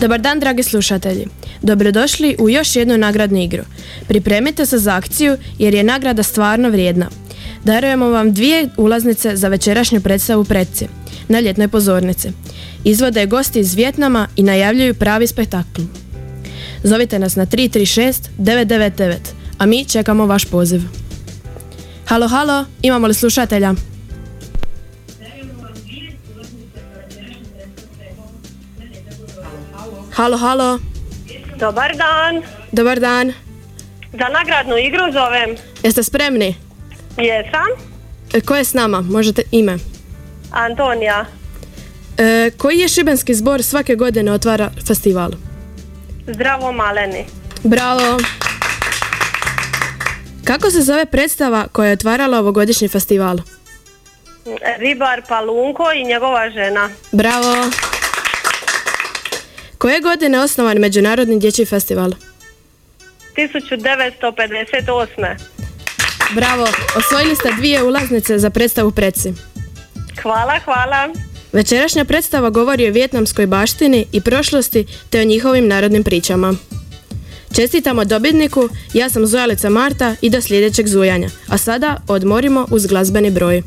Dobar 0.00 0.20
dan, 0.20 0.40
dragi 0.40 0.62
slušatelji. 0.62 1.26
Dobrodošli 1.62 2.36
u 2.38 2.48
još 2.48 2.76
jednu 2.76 2.98
nagradnu 2.98 3.42
igru. 3.42 3.62
Pripremite 4.08 4.66
se 4.66 4.78
za 4.78 4.94
akciju 4.96 5.36
jer 5.58 5.74
je 5.74 5.82
nagrada 5.82 6.22
stvarno 6.22 6.70
vrijedna. 6.70 7.08
Darujemo 7.64 8.08
vam 8.08 8.32
dvije 8.32 8.68
ulaznice 8.76 9.36
za 9.36 9.48
večerašnju 9.48 10.00
predstavu 10.00 10.44
Predci 10.44 10.86
na 11.28 11.40
ljetnoj 11.40 11.68
pozornici. 11.68 12.28
Izvode 12.84 13.26
gosti 13.26 13.60
iz 13.60 13.74
Vjetnama 13.74 14.28
i 14.36 14.42
najavljuju 14.42 14.94
pravi 14.94 15.26
spektakl. 15.26 15.82
Zovite 16.82 17.18
nas 17.18 17.36
na 17.36 17.46
336 17.46 18.14
999, 18.38 19.16
a 19.58 19.66
mi 19.66 19.84
čekamo 19.84 20.26
vaš 20.26 20.44
poziv. 20.44 20.82
Halo, 22.06 22.28
halo, 22.28 22.64
imamo 22.82 23.06
li 23.06 23.14
slušatelja? 23.14 23.74
Halo, 30.18 30.36
halo. 30.36 30.78
Dobar 31.56 31.96
dan. 31.96 32.42
Dobar 32.72 33.00
dan. 33.00 33.32
Za 34.12 34.28
nagradnu 34.28 34.78
igru 34.78 35.12
zovem. 35.12 35.56
Jeste 35.82 36.02
spremni? 36.02 36.56
Jesam. 37.16 37.70
E, 38.34 38.40
ko 38.40 38.56
je 38.56 38.64
s 38.64 38.74
nama? 38.74 39.00
Možete 39.00 39.42
ime. 39.50 39.78
Antonija. 40.50 41.24
E, 42.16 42.50
koji 42.58 42.78
je 42.78 42.88
šibenski 42.88 43.34
zbor 43.34 43.62
svake 43.62 43.94
godine 43.94 44.32
otvara 44.32 44.70
festival? 44.86 45.30
Zdravo 46.26 46.72
maleni. 46.72 47.24
Bravo! 47.62 48.18
Kako 50.44 50.70
se 50.70 50.80
zove 50.80 51.06
predstava 51.06 51.66
koja 51.72 51.86
je 51.86 51.92
otvarala 51.92 52.38
ovogodišnji 52.38 52.88
festival? 52.88 53.36
Ribar 54.78 55.22
Palunko 55.28 55.92
i 55.92 56.04
njegova 56.04 56.50
žena. 56.50 56.90
Bravo! 57.12 57.70
Koje 59.78 60.00
godine 60.00 60.38
je 60.38 60.42
osnovan 60.42 60.78
Međunarodni 60.78 61.38
dječji 61.38 61.64
festival? 61.64 62.10
1958. 63.36 65.36
Bravo! 66.34 66.68
Osvojili 66.96 67.36
ste 67.36 67.52
dvije 67.58 67.82
ulaznice 67.82 68.38
za 68.38 68.50
predstavu 68.50 68.90
Preci. 68.90 69.32
Hvala, 70.22 70.58
hvala. 70.64 71.08
Večerašnja 71.52 72.04
predstava 72.04 72.50
govori 72.50 72.88
o 72.88 72.92
vjetnamskoj 72.92 73.46
baštini 73.46 74.06
i 74.12 74.20
prošlosti 74.20 74.86
te 75.10 75.20
o 75.20 75.24
njihovim 75.24 75.68
narodnim 75.68 76.04
pričama. 76.04 76.54
Čestitamo 77.56 78.04
dobitniku, 78.04 78.68
ja 78.94 79.10
sam 79.10 79.26
Zujalica 79.26 79.70
Marta 79.70 80.14
i 80.20 80.30
do 80.30 80.40
sljedećeg 80.40 80.86
zujanja. 80.86 81.28
A 81.48 81.58
sada 81.58 81.96
odmorimo 82.08 82.66
uz 82.70 82.86
glazbeni 82.86 83.30
broj. 83.30 83.62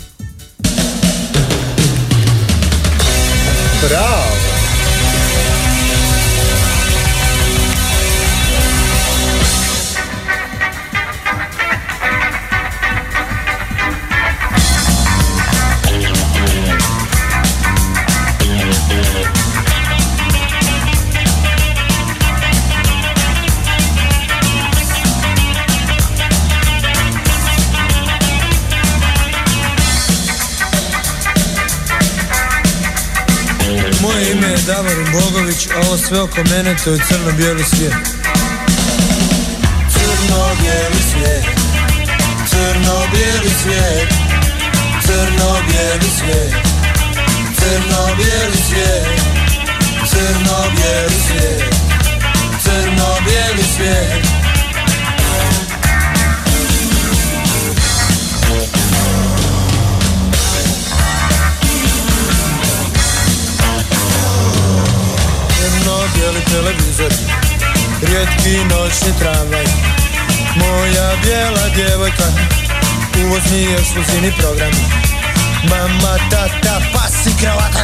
Bravo! 3.90 4.41
Ovo 35.92 35.98
sve 35.98 36.22
oko 36.22 36.44
mene 36.50 36.76
to 36.84 36.92
je 36.92 36.98
crno-bijeli 37.08 37.64
svijet. 37.64 37.94
Crno-bijeli 39.94 41.02
svijet. 41.12 41.46
Crno-bijeli 42.50 43.52
svijet. 43.62 44.14
Crno-bijeli 45.06 46.10
svijet. 46.18 46.54
Crno-bijeli 47.60 48.58
svijet. 48.68 49.06
Crno-bijeli 50.12 51.16
svijet 51.28 51.51
Rijetki 68.52 68.76
noćni 68.76 69.20
tramvaj. 69.20 69.66
Moja 70.56 71.16
bijela 71.24 71.70
djevojka 71.76 72.24
Uvozni 73.26 73.74
ekskluzivni 73.74 74.32
program. 74.40 74.72
Mama, 75.70 76.18
tata, 76.30 76.82
pasi, 76.94 77.30
kravata, 77.40 77.84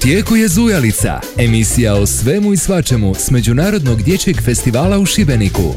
tijeku 0.00 0.36
je 0.36 0.48
Zujalica, 0.48 1.20
emisija 1.38 1.94
o 1.94 2.06
svemu 2.06 2.52
i 2.52 2.56
svačemu 2.56 3.14
s 3.14 3.30
Međunarodnog 3.30 4.02
dječjeg 4.02 4.42
festivala 4.42 4.98
u 4.98 5.06
Šibeniku. 5.06 5.74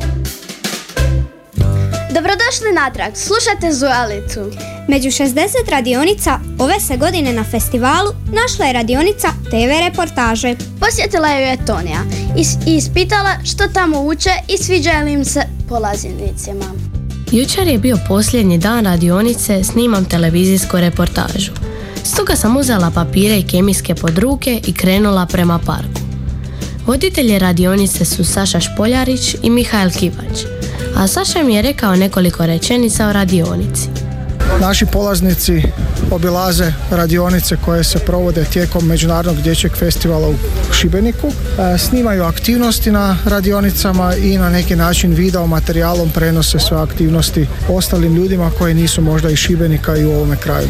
Dobrodošli 2.13 2.71
natrag, 2.75 3.11
slušate 3.15 3.73
Zujalicu. 3.73 4.51
Među 4.87 5.09
60 5.09 5.35
radionica 5.71 6.39
ove 6.59 6.79
se 6.79 6.97
godine 6.97 7.33
na 7.33 7.43
festivalu 7.43 8.11
našla 8.33 8.65
je 8.65 8.73
radionica 8.73 9.27
TV 9.27 9.87
reportaže. 9.89 10.55
Posjetila 10.79 11.29
ju 11.29 11.39
je 11.39 11.65
Tonija 11.65 12.03
i 12.37 12.75
ispitala 12.75 13.33
što 13.43 13.67
tamo 13.67 14.01
uče 14.01 14.31
i 14.47 14.57
sviđa 14.57 15.01
li 15.05 15.13
im 15.13 15.25
se 15.25 15.41
polaznicima. 15.69 16.65
Jučer 17.31 17.67
je 17.67 17.77
bio 17.77 17.97
posljednji 18.07 18.57
dan 18.57 18.85
radionice, 18.85 19.63
snimam 19.63 20.05
televizijsku 20.05 20.77
reportažu. 20.77 21.68
Stoga 22.13 22.35
sam 22.35 22.57
uzela 22.57 22.91
papire 22.91 23.37
i 23.37 23.43
kemijske 23.43 23.95
pod 23.95 24.17
ruke 24.17 24.61
i 24.65 24.73
krenula 24.73 25.25
prema 25.25 25.59
parku. 25.59 26.01
Voditelji 26.85 27.39
radionice 27.39 28.05
su 28.05 28.23
Saša 28.23 28.59
Špoljarić 28.59 29.35
i 29.41 29.49
Mihael 29.49 29.89
Kivać, 29.91 30.45
a 30.95 31.07
Saša 31.07 31.43
mi 31.43 31.55
je 31.55 31.61
rekao 31.61 31.95
nekoliko 31.95 32.45
rečenica 32.45 33.07
o 33.07 33.13
radionici. 33.13 33.89
Naši 34.61 34.85
polaznici 34.85 35.61
obilaze 36.11 36.73
radionice 36.91 37.57
koje 37.65 37.83
se 37.83 37.99
provode 37.99 38.45
tijekom 38.45 38.85
Međunarodnog 38.85 39.43
dječjeg 39.43 39.75
festivala 39.75 40.29
u 40.29 40.35
Šibeniku. 40.73 41.27
E, 41.27 41.77
Snimaju 41.77 42.23
aktivnosti 42.23 42.91
na 42.91 43.17
radionicama 43.25 44.15
i 44.15 44.37
na 44.37 44.49
neki 44.49 44.75
način 44.75 45.13
video 45.13 45.47
materijalom 45.47 46.09
prenose 46.09 46.59
sve 46.59 46.77
aktivnosti 46.77 47.47
ostalim 47.69 48.15
ljudima 48.15 48.51
koji 48.57 48.73
nisu 48.73 49.01
možda 49.01 49.29
iz 49.29 49.37
Šibenika 49.37 49.97
i 49.97 50.05
u 50.05 50.11
ovome 50.11 50.35
kraju. 50.35 50.67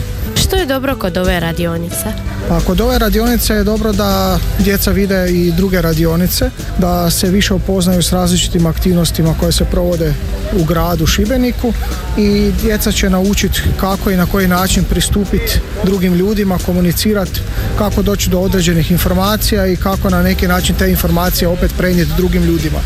Što 0.49 0.57
je 0.57 0.65
dobro 0.65 0.95
kod 0.95 1.17
ove 1.17 1.39
radionice? 1.39 2.05
Pa 2.47 2.59
kod 2.59 2.81
ove 2.81 2.99
radionice 2.99 3.53
je 3.53 3.63
dobro 3.63 3.93
da 3.93 4.39
djeca 4.59 4.91
vide 4.91 5.29
i 5.31 5.51
druge 5.51 5.81
radionice, 5.81 6.49
da 6.77 7.09
se 7.09 7.29
više 7.29 7.53
upoznaju 7.53 8.03
s 8.03 8.13
različitim 8.13 8.65
aktivnostima 8.65 9.35
koje 9.39 9.51
se 9.51 9.65
provode 9.65 10.13
u 10.53 10.63
gradu 10.63 11.05
Šibeniku 11.05 11.73
i 12.17 12.51
djeca 12.61 12.91
će 12.91 13.09
naučiti 13.09 13.61
kako 13.79 14.11
i 14.11 14.17
na 14.17 14.25
koji 14.25 14.47
način 14.47 14.83
pristupiti 14.83 15.59
drugim 15.83 16.13
ljudima, 16.13 16.57
komunicirati, 16.65 17.41
kako 17.77 18.01
doći 18.01 18.29
do 18.29 18.39
određenih 18.39 18.91
informacija 18.91 19.67
i 19.67 19.75
kako 19.75 20.09
na 20.09 20.23
neki 20.23 20.47
način 20.47 20.75
te 20.75 20.89
informacije 20.89 21.47
opet 21.47 21.71
prenijeti 21.77 22.11
drugim 22.17 22.43
ljudima. 22.43 22.79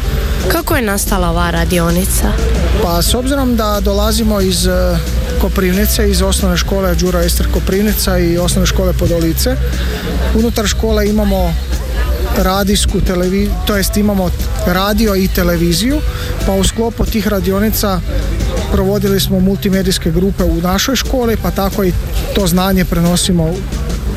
Kako 0.47 0.75
je 0.75 0.81
nastala 0.81 1.29
ova 1.29 1.51
radionica? 1.51 2.31
Pa 2.83 3.01
s 3.01 3.13
obzirom 3.13 3.55
da 3.55 3.79
dolazimo 3.79 4.41
iz 4.41 4.67
e, 4.67 4.97
Koprivnice, 5.43 6.09
iz 6.09 6.21
osnovne 6.21 6.57
škole 6.57 6.95
Đuro 6.95 7.19
Ester 7.19 7.47
Koprivnica 7.53 8.19
i 8.19 8.37
osnovne 8.37 8.67
škole 8.67 8.93
Podolice, 8.93 9.55
unutar 10.35 10.67
škole 10.67 11.09
imamo 11.09 11.53
radijsku 12.37 13.01
televiziju, 13.01 13.51
to 13.67 13.77
jest 13.77 13.97
imamo 13.97 14.29
radio 14.65 15.15
i 15.15 15.27
televiziju, 15.27 15.99
pa 16.45 16.53
u 16.53 16.63
sklopu 16.63 17.05
tih 17.05 17.27
radionica 17.27 17.99
provodili 18.71 19.19
smo 19.19 19.39
multimedijske 19.39 20.11
grupe 20.11 20.43
u 20.43 20.61
našoj 20.61 20.95
školi, 20.95 21.37
pa 21.43 21.51
tako 21.51 21.83
i 21.83 21.93
to 22.35 22.47
znanje 22.47 22.85
prenosimo 22.85 23.53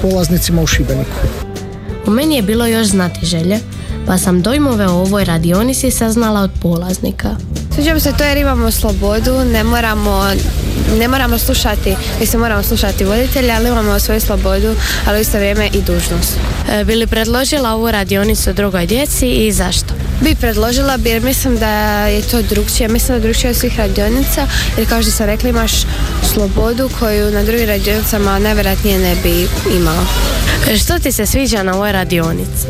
polaznicima 0.02 0.62
u 0.62 0.66
Šibeniku. 0.66 1.20
U 2.06 2.10
meni 2.10 2.36
je 2.36 2.42
bilo 2.42 2.66
još 2.66 2.86
znati 2.86 3.26
želje, 3.26 3.60
pa 4.06 4.18
sam 4.18 4.42
dojmove 4.42 4.86
o 4.88 5.00
ovoj 5.00 5.24
radionici 5.24 5.90
saznala 5.90 6.40
od 6.40 6.50
polaznika. 6.62 7.36
Sviđa 7.74 7.94
mi 7.94 8.00
se 8.00 8.12
to 8.18 8.24
jer 8.24 8.38
imamo 8.38 8.70
slobodu, 8.70 9.44
ne 9.52 9.64
moramo, 9.64 10.22
ne 10.98 11.08
moramo 11.08 11.38
slušati, 11.38 11.96
mislim 12.20 12.40
moramo 12.40 12.62
slušati 12.62 13.04
voditelja, 13.04 13.54
ali 13.56 13.68
imamo 13.68 13.98
svoju 13.98 14.20
slobodu, 14.20 14.74
ali 15.06 15.18
u 15.18 15.20
isto 15.20 15.38
vrijeme 15.38 15.66
i 15.66 15.82
dužnost. 15.82 16.38
E, 16.72 16.84
bi 16.84 16.94
li 16.94 17.06
predložila 17.06 17.70
ovu 17.70 17.90
radionicu 17.90 18.52
drugoj 18.52 18.86
djeci 18.86 19.26
i 19.28 19.52
zašto? 19.52 19.94
Bi 20.20 20.34
predložila 20.34 20.96
bi 20.96 21.10
jer 21.10 21.22
mislim 21.22 21.58
da 21.58 22.06
je 22.06 22.22
to 22.22 22.42
drugčije, 22.42 22.88
mislim 22.88 23.08
da 23.08 23.14
je 23.14 23.20
drugčije 23.20 23.50
od 23.50 23.56
svih 23.56 23.78
radionica 23.78 24.46
jer 24.78 24.88
kao 24.88 25.02
što 25.02 25.10
sam 25.10 25.26
rekla 25.26 25.48
imaš 25.48 25.72
slobodu 26.32 26.90
koju 26.98 27.30
na 27.30 27.42
drugim 27.42 27.66
radionicama 27.66 28.38
najvjerojatnije 28.38 28.98
ne 28.98 29.14
bi 29.22 29.48
imao. 29.76 30.04
E, 30.70 30.78
Što 30.78 30.98
ti 30.98 31.12
se 31.12 31.26
sviđa 31.26 31.62
na 31.62 31.74
ovoj 31.74 31.92
radionici? 31.92 32.66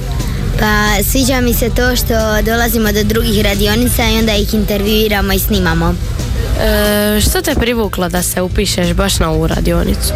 Pa 0.60 1.02
sviđa 1.10 1.40
mi 1.40 1.54
se 1.54 1.70
to 1.70 1.96
što 1.96 2.42
dolazimo 2.42 2.92
do 2.92 3.02
drugih 3.04 3.44
radionica 3.44 4.08
i 4.08 4.18
onda 4.18 4.34
ih 4.34 4.54
intervjuiramo 4.54 5.32
i 5.32 5.38
snimamo. 5.38 5.94
E, 6.60 7.20
što 7.20 7.42
te 7.42 7.54
privuklo 7.54 8.08
da 8.08 8.22
se 8.22 8.42
upišeš 8.42 8.92
baš 8.92 9.18
na 9.18 9.30
ovu 9.30 9.46
radionicu? 9.46 10.12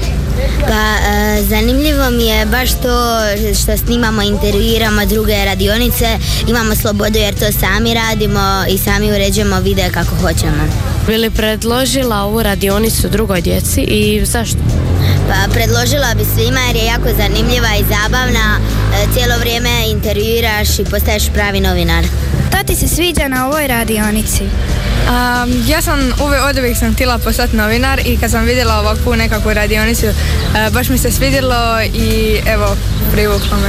Pa 0.68 1.10
e, 1.10 1.42
zanimljivo 1.42 2.10
mi 2.10 2.26
je 2.26 2.46
baš 2.46 2.70
to 2.70 3.20
što 3.62 3.76
snimamo, 3.76 4.22
intervjuiramo 4.22 5.06
druge 5.06 5.44
radionice, 5.44 6.18
imamo 6.48 6.74
slobodu 6.74 7.18
jer 7.18 7.34
to 7.34 7.52
sami 7.52 7.94
radimo 7.94 8.64
i 8.68 8.78
sami 8.78 9.12
uređujemo 9.12 9.60
video 9.60 9.90
kako 9.92 10.14
hoćemo. 10.16 10.64
Bi 11.06 11.16
li 11.16 11.30
predložila 11.30 12.22
ovu 12.22 12.42
radionicu 12.42 13.08
drugoj 13.08 13.40
djeci 13.40 13.80
i 13.80 14.26
zašto? 14.26 14.58
Pa 15.28 15.52
predložila 15.52 16.14
bi 16.14 16.24
svima 16.24 16.60
jer 16.60 16.76
je 16.76 16.84
jako 16.84 17.08
zanimljiva 17.16 17.68
i 17.80 17.84
zabavna, 17.84 18.58
e, 18.94 19.06
cijelo 19.14 19.38
vrijeme 19.38 19.70
intervjuiraš 19.90 20.78
i 20.78 20.84
postaješ 20.84 21.24
pravi 21.34 21.60
novinar. 21.60 22.04
Šta 22.50 22.62
ti 22.62 22.76
se 22.76 22.88
sviđa 22.88 23.28
na 23.28 23.46
ovoj 23.46 23.66
radionici? 23.66 24.44
ja 25.66 25.82
sam 25.82 25.98
uvijek 26.24 26.42
od 26.44 26.58
uvijek 26.58 26.78
sam 26.78 26.94
htjela 26.94 27.18
postati 27.18 27.56
novinar 27.56 28.00
i 28.06 28.16
kad 28.16 28.30
sam 28.30 28.44
vidjela 28.44 28.78
ovakvu 28.78 29.16
nekakvu 29.16 29.54
radionicu 29.54 30.06
e, 30.06 30.12
baš 30.72 30.88
mi 30.88 30.98
se 30.98 31.10
svidjelo 31.10 31.82
i 31.82 32.36
evo 32.46 32.76
privuklo 33.12 33.56
me. 33.62 33.68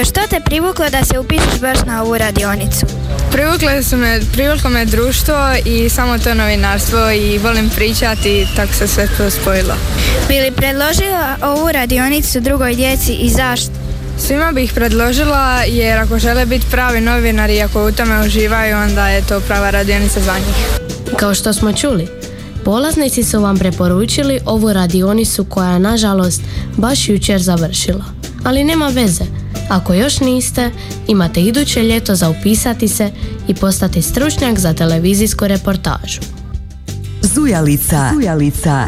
E, 0.00 0.04
Što 0.04 0.20
te 0.30 0.40
privuklo 0.40 0.90
da 0.90 1.04
se 1.04 1.18
upišeš 1.18 1.60
baš 1.60 1.78
na 1.86 2.02
ovu 2.02 2.18
radionicu? 2.18 2.86
Privuklo, 3.32 3.82
su 3.82 3.96
me, 3.96 4.20
privuklo 4.32 4.70
me 4.70 4.84
društvo 4.84 5.54
i 5.64 5.88
samo 5.88 6.18
to 6.18 6.34
novinarstvo 6.34 7.10
i 7.10 7.38
volim 7.38 7.70
pričati 7.70 8.28
i 8.28 8.46
tako 8.56 8.72
se 8.72 8.88
sve 8.88 9.08
to 9.16 9.30
spojilo. 9.30 9.74
Bi 10.28 10.40
li 10.40 10.50
predložila 10.50 11.36
ovu 11.42 11.72
radionicu 11.72 12.40
drugoj 12.40 12.74
djeci 12.74 13.12
i 13.12 13.30
zašto? 13.30 13.83
Svima 14.18 14.52
bih 14.52 14.72
predložila 14.74 15.62
jer 15.62 15.98
ako 15.98 16.18
žele 16.18 16.46
biti 16.46 16.66
pravi 16.70 17.00
novinari 17.00 17.56
i 17.56 17.62
ako 17.62 17.88
u 17.88 17.92
tome 17.92 18.26
uživaju 18.26 18.76
onda 18.76 19.08
je 19.08 19.26
to 19.26 19.40
prava 19.40 19.70
radionica 19.70 20.20
za 20.20 20.34
njih. 20.34 20.78
Kao 21.16 21.34
što 21.34 21.52
smo 21.52 21.72
čuli, 21.72 22.08
polaznici 22.64 23.24
su 23.24 23.40
vam 23.40 23.58
preporučili 23.58 24.40
ovu 24.46 24.72
radionicu 24.72 25.44
koja 25.44 25.70
je 25.70 25.78
nažalost 25.78 26.42
baš 26.76 27.08
jučer 27.08 27.42
završila. 27.42 28.04
Ali 28.44 28.64
nema 28.64 28.88
veze, 28.88 29.24
ako 29.68 29.94
još 29.94 30.20
niste, 30.20 30.70
imate 31.08 31.40
iduće 31.40 31.82
ljeto 31.82 32.14
za 32.14 32.28
upisati 32.28 32.88
se 32.88 33.10
i 33.48 33.54
postati 33.54 34.02
stručnjak 34.02 34.58
za 34.58 34.74
televizijsku 34.74 35.46
reportažu. 35.46 36.20
Zujalica. 37.22 38.10
Zujalica. 38.14 38.86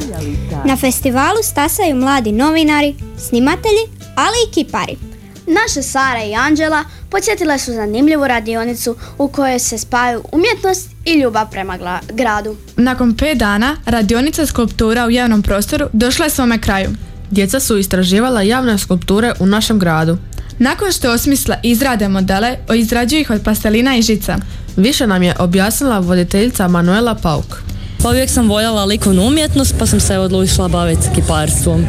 Na 0.65 0.77
festivalu 0.77 1.43
stasaju 1.43 1.97
mladi 1.97 2.33
novinari, 2.33 2.95
snimatelji, 3.19 3.87
ali 4.17 4.37
i 4.49 4.53
kipari. 4.53 4.97
Naše 5.46 5.82
Sara 5.82 6.24
i 6.24 6.35
Anđela 6.35 6.85
podsjetile 7.11 7.59
su 7.59 7.72
zanimljivu 7.72 8.26
radionicu 8.26 8.96
u 9.18 9.28
kojoj 9.28 9.59
se 9.59 9.78
spaju 9.78 10.22
umjetnost 10.32 10.90
i 11.04 11.20
ljubav 11.20 11.50
prema 11.50 11.78
gla- 11.78 12.12
gradu. 12.12 12.56
Nakon 12.76 13.16
pet 13.16 13.38
dana, 13.38 13.76
radionica 13.87 14.46
skulptura 14.46 15.06
u 15.06 15.11
javnom 15.11 15.42
prostoru 15.42 15.87
došla 15.92 16.24
je 16.24 16.30
svome 16.30 16.61
kraju. 16.61 16.90
Djeca 17.30 17.61
su 17.61 17.76
istraživala 17.78 18.42
javne 18.42 18.78
skulpture 18.78 19.32
u 19.40 19.46
našem 19.46 19.78
gradu. 19.78 20.18
Nakon 20.59 20.92
što 20.92 21.11
osmisla 21.12 21.56
i 21.62 21.70
izrade 21.70 22.09
modele, 22.09 22.56
izrađuju 22.74 23.20
ih 23.20 23.30
od 23.30 23.42
pastelina 23.44 23.96
i 23.96 24.02
žica. 24.02 24.37
Više 24.76 25.06
nam 25.06 25.22
je 25.22 25.35
objasnila 25.38 25.98
voditeljica 25.98 26.68
Manuela 26.68 27.14
Pauk. 27.14 27.62
Pa 28.02 28.09
uvijek 28.09 28.30
sam 28.30 28.48
voljela 28.48 28.85
likovnu 28.85 29.22
umjetnost 29.26 29.74
pa 29.78 29.87
sam 29.87 30.00
se 30.00 30.18
odlučila 30.18 30.68
baviti 30.68 31.09
kiparstvom. 31.14 31.87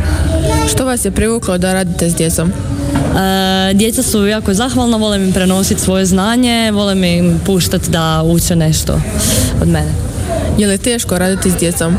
Što 0.74 0.86
vas 0.86 1.06
je 1.06 1.12
privuklo 1.12 1.58
da 1.58 1.74
radite 1.74 2.10
s 2.10 2.16
djecom? 2.16 2.52
E, 3.18 3.74
djeca 3.74 4.04
su 4.04 4.28
jako 4.28 4.54
zahvalna, 4.54 4.98
volim 4.98 5.24
im 5.24 5.34
prenositi 5.34 5.82
svoje 5.82 6.06
znanje, 6.06 6.72
volim 6.72 7.04
im 7.04 7.40
puštati 7.46 7.90
da 7.90 8.24
uče 8.26 8.56
nešto 8.56 9.02
od 9.62 9.68
mene. 9.68 9.92
Je 10.58 10.68
li 10.68 10.78
teško 10.78 11.18
raditi 11.18 11.52
s 11.52 11.56
djecom? 11.56 11.98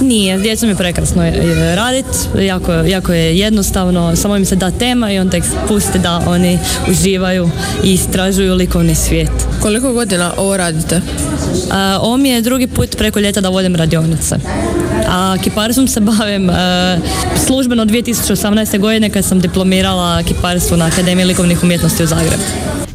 Nije, 0.00 0.38
s 0.38 0.42
djecom 0.42 0.68
je 0.68 0.74
prekrasno 0.74 1.22
raditi, 1.74 2.18
jako, 2.46 2.72
jako 2.72 3.12
je 3.12 3.38
jednostavno, 3.38 4.16
samo 4.16 4.36
im 4.36 4.44
se 4.44 4.56
da 4.56 4.70
tema 4.70 5.12
i 5.12 5.18
onda 5.18 5.36
ih 5.36 5.44
pusti 5.68 5.98
da 5.98 6.22
oni 6.26 6.58
uživaju 6.90 7.50
i 7.84 7.92
istražuju 7.92 8.54
likovni 8.54 8.94
svijet. 8.94 9.30
Koliko 9.62 9.92
godina 9.92 10.32
ovo 10.36 10.56
radite? 10.56 10.96
E, 10.96 11.00
ovo 12.00 12.16
mi 12.16 12.28
je 12.28 12.40
drugi 12.40 12.66
put 12.66 12.96
preko 12.96 13.20
ljeta 13.20 13.40
da 13.40 13.48
vodim 13.48 13.76
radionice. 13.76 14.36
A 15.08 15.36
kiparstvom 15.42 15.88
se 15.88 16.00
bavim 16.00 16.50
e, 16.50 16.54
službeno 17.46 17.84
2018. 17.84 18.78
godine 18.78 19.10
kad 19.10 19.24
sam 19.24 19.40
diplomirala 19.40 20.22
kiparstvo 20.22 20.76
na 20.76 20.86
Akademiji 20.86 21.24
likovnih 21.24 21.62
umjetnosti 21.62 22.02
u 22.02 22.06
Zagrebu. 22.06 22.42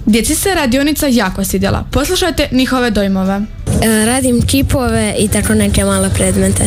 Djeci 0.05 0.35
se 0.35 0.55
radionica 0.55 1.07
jako 1.07 1.43
svidjela. 1.43 1.83
Poslušajte 1.91 2.47
njihove 2.51 2.91
dojmove. 2.91 3.41
E, 3.81 4.05
Radim 4.05 4.41
čipove 4.47 5.15
i 5.19 5.27
tako 5.27 5.53
neke 5.53 5.85
male 5.85 6.09
predmete. 6.09 6.63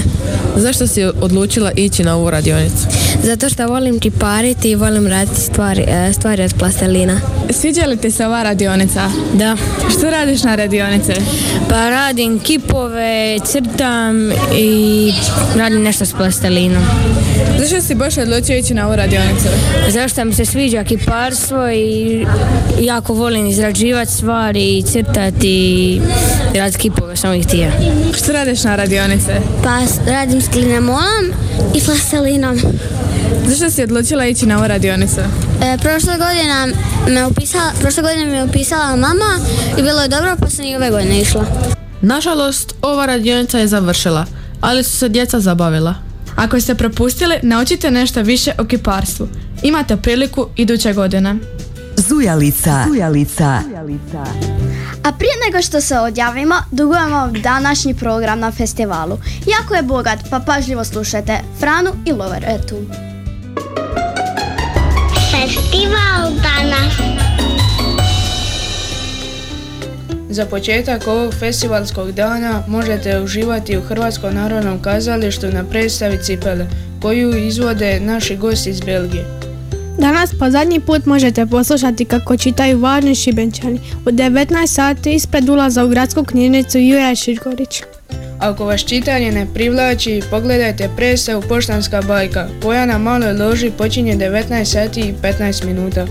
Zašto 0.57 0.87
si 0.87 1.05
odlučila 1.05 1.73
ići 1.77 2.05
na 2.05 2.17
ovu 2.17 2.31
radionicu? 2.31 2.87
Zato 3.23 3.49
što 3.49 3.67
volim 3.67 4.01
čipariti 4.01 4.71
i 4.71 4.75
volim 4.75 5.07
raditi 5.07 5.41
stvari, 5.41 5.85
e, 5.89 6.13
stvari 6.13 6.43
od 6.43 6.55
plastelina. 6.59 7.21
Sviđa 7.51 7.87
li 7.87 7.97
ti 7.97 8.11
se 8.11 8.27
ova 8.27 8.43
radionica? 8.43 9.11
Da. 9.35 9.57
Što 9.91 10.11
radiš 10.11 10.43
na 10.43 10.55
radionice? 10.55 11.15
Pa 11.69 11.89
radim 11.91 12.39
kipove, 12.39 13.39
crtam 13.45 14.33
i 14.59 15.13
radim 15.57 15.83
nešto 15.83 16.07
s 16.07 16.13
plastelinom. 16.13 16.83
Zašto 17.59 17.81
si 17.81 17.95
baš 17.95 18.19
odlučio 18.19 18.57
ići 18.57 18.75
na 18.75 18.87
ovu 18.87 18.97
radionicu? 18.97 19.49
Zašto 19.91 20.25
mi 20.25 20.35
se 20.35 20.45
sviđa 20.45 20.85
kiparstvo 20.85 21.71
i 21.71 22.27
jako 22.81 23.15
volim 23.15 23.47
izrađivati 23.47 24.13
stvari 24.13 24.79
i 24.79 24.83
crtati 24.83 25.49
i 26.55 26.59
raditi 26.59 26.79
kipove, 26.97 27.17
sam 27.17 27.35
ih 27.35 27.47
htio. 27.47 27.71
Što 28.17 28.33
radiš 28.33 28.65
na 28.65 28.77
radionice? 28.77 29.41
Pa 29.63 29.79
radim 30.13 30.43
s 30.43 30.49
klinemolom 30.49 31.33
i 31.75 31.81
plastelinom. 31.85 32.59
Zašto 33.47 33.71
si 33.71 33.83
odlučila 33.83 34.27
ići 34.27 34.47
na 34.47 34.59
ovu 34.59 34.69
radionicu? 34.69 35.21
E, 35.63 35.79
prošle 35.79 36.17
godine 36.19 36.75
me 37.09 37.27
upisala, 37.27 37.73
prošle 37.81 38.03
godine 38.03 38.27
me 38.27 38.45
upisala 38.45 38.97
mama 38.97 39.39
i 39.79 39.83
bilo 39.83 40.03
je 40.03 40.09
dobro 40.09 40.37
pa 40.41 40.51
sam 40.51 40.65
i 40.65 40.77
ove 40.77 40.91
godine 40.91 41.21
išla. 41.21 41.45
Nažalost, 42.01 42.75
ova 42.83 43.07
radionica 43.07 43.59
je 43.59 43.67
završila, 43.67 44.27
ali 44.61 44.85
su 44.85 44.99
se 44.99 45.09
djeca 45.09 45.41
zabavila. 45.41 45.95
Ako 46.37 46.61
ste 46.61 46.75
propustili, 46.75 47.35
naučite 47.43 47.91
nešto 47.91 48.23
više 48.23 48.53
o 48.59 48.65
kiparstvu. 48.65 49.29
Imate 49.63 49.97
priliku 49.97 50.47
iduće 50.57 50.93
godine. 50.93 51.35
Zujalica. 51.97 52.85
Zujalica. 52.89 53.63
A 55.07 55.13
prije 55.13 55.33
nego 55.47 55.63
što 55.63 55.81
se 55.81 55.99
odjavimo, 55.99 56.55
dugujemo 56.71 57.31
današnji 57.43 57.95
program 57.95 58.41
na 58.41 58.53
festivalu. 58.53 59.19
Jako 59.47 59.75
je 59.75 59.83
bogat, 59.83 60.19
pa 60.31 60.41
pažljivo 60.41 60.85
slušajte 60.85 61.39
Franu 61.59 61.91
i 62.07 62.13
Loveretu. 62.13 62.77
Festival 65.31 66.31
danas. 66.43 66.95
Za 70.31 70.47
početak 70.47 71.07
ovog 71.07 71.35
festivalskog 71.35 72.13
dana 72.13 72.63
možete 72.69 73.21
uživati 73.21 73.79
u 73.79 73.83
Hrvatskom 73.83 74.35
narodnom 74.35 74.83
kazalištu 74.83 75.47
na 75.47 75.65
predstavi 75.65 76.19
Cipele, 76.23 76.67
koju 77.03 77.47
izvode 77.47 78.01
naši 78.01 78.37
gosti 78.37 78.71
iz 78.71 78.81
Belgije. 78.81 79.46
Danas 79.99 80.31
po 80.39 80.51
zadnji 80.51 80.81
put 80.81 81.07
možete 81.07 81.47
poslušati 81.47 82.05
kako 82.05 82.37
čitaju 82.37 82.79
važni 82.79 83.15
šibenčani 83.15 83.81
u 84.07 84.11
19 84.11 84.67
sati 84.67 85.15
ispred 85.15 85.49
ulaza 85.49 85.85
u 85.85 85.89
gradsku 85.89 86.25
knjižnicu 86.25 86.79
Juraj 86.79 87.15
Šišgorić. 87.15 87.83
Ako 88.39 88.65
vas 88.65 88.85
čitanje 88.85 89.33
ne 89.33 89.47
privlači, 89.55 90.23
pogledajte 90.31 90.91
predstavu 90.97 91.43
Poštanska 91.49 92.03
bajka, 92.03 92.49
koja 92.63 92.87
na 92.87 92.99
maloj 92.99 93.33
loži 93.33 93.71
počinje 93.79 94.17
19 94.17 94.65
sati 94.65 95.01
i 95.01 95.15
15 95.23 95.65
minuta. 95.65 96.07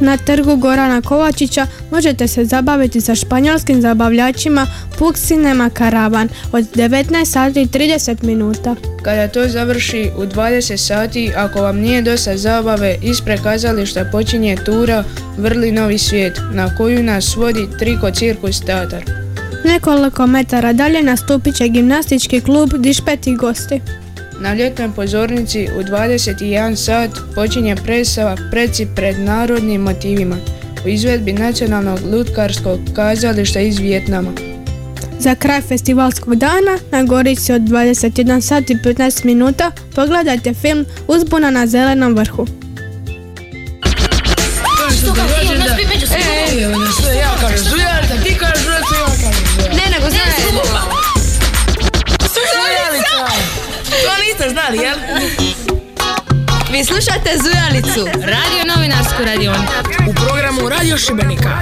Na 0.00 0.16
trgu 0.16 0.56
Gorana 0.56 1.02
Kovačića 1.02 1.66
možete 1.90 2.28
se 2.28 2.44
zabaviti 2.44 3.00
sa 3.00 3.14
španjolskim 3.14 3.80
zabavljačima 3.80 4.66
Puk 4.98 5.16
Cinema 5.16 5.70
Karavan 5.70 6.28
od 6.52 6.64
19 6.74 7.24
sati 7.24 7.62
i 7.62 7.66
30 7.66 8.22
minuta. 8.22 8.74
Kada 9.02 9.28
to 9.28 9.48
završi 9.48 10.10
u 10.16 10.22
20 10.22 10.76
sati, 10.76 11.32
ako 11.36 11.60
vam 11.62 11.76
nije 11.76 12.02
dosta 12.02 12.36
zabave, 12.36 12.96
ispred 13.02 13.42
kazališta 13.42 14.04
počinje 14.12 14.56
tura 14.64 15.04
Vrli 15.38 15.72
novi 15.72 15.98
svijet, 15.98 16.40
na 16.52 16.76
koju 16.76 17.02
nas 17.02 17.36
vodi 17.36 17.68
Triko 17.78 18.10
Cirkus 18.10 18.60
Teatar. 18.60 19.02
Nekoliko 19.64 20.26
metara 20.26 20.72
dalje 20.72 21.02
nastupit 21.02 21.56
će 21.56 21.68
gimnastički 21.68 22.40
klub 22.40 22.72
Dišpet 22.78 23.26
i 23.26 23.34
gosti. 23.34 23.80
Na 24.40 24.54
ljetnoj 24.54 24.88
pozornici 24.96 25.68
u 25.78 25.82
21 25.82 26.76
sat 26.76 27.10
počinje 27.34 27.76
predstava 27.76 28.36
Preci 28.50 28.86
pred 28.96 29.18
narodnim 29.18 29.80
motivima 29.80 30.36
u 30.84 30.88
izvedbi 30.88 31.32
nacionalnog 31.32 31.98
lutkarskog 32.12 32.80
kazališta 32.94 33.60
iz 33.60 33.78
Vijetnama. 33.78 34.30
Za 35.18 35.34
kraj 35.34 35.60
festivalskog 35.60 36.36
dana 36.36 36.78
na 36.90 37.02
Gorici 37.02 37.52
od 37.52 37.62
21 37.62 38.40
sat 38.40 38.70
i 38.70 38.74
15 38.74 39.24
minuta 39.24 39.70
pogledajte 39.94 40.54
film 40.54 40.84
Uzbuna 41.08 41.50
na 41.50 41.66
zelenom 41.66 42.14
vrhu. 42.14 42.57
Slušate 56.98 57.30
Zujalicu, 57.44 58.04
radio 58.06 58.74
novinarsku 58.74 59.22
radionicu. 59.24 59.72
U 60.10 60.12
programu 60.14 60.68
Radio 60.68 60.98
Šibenika. 60.98 61.60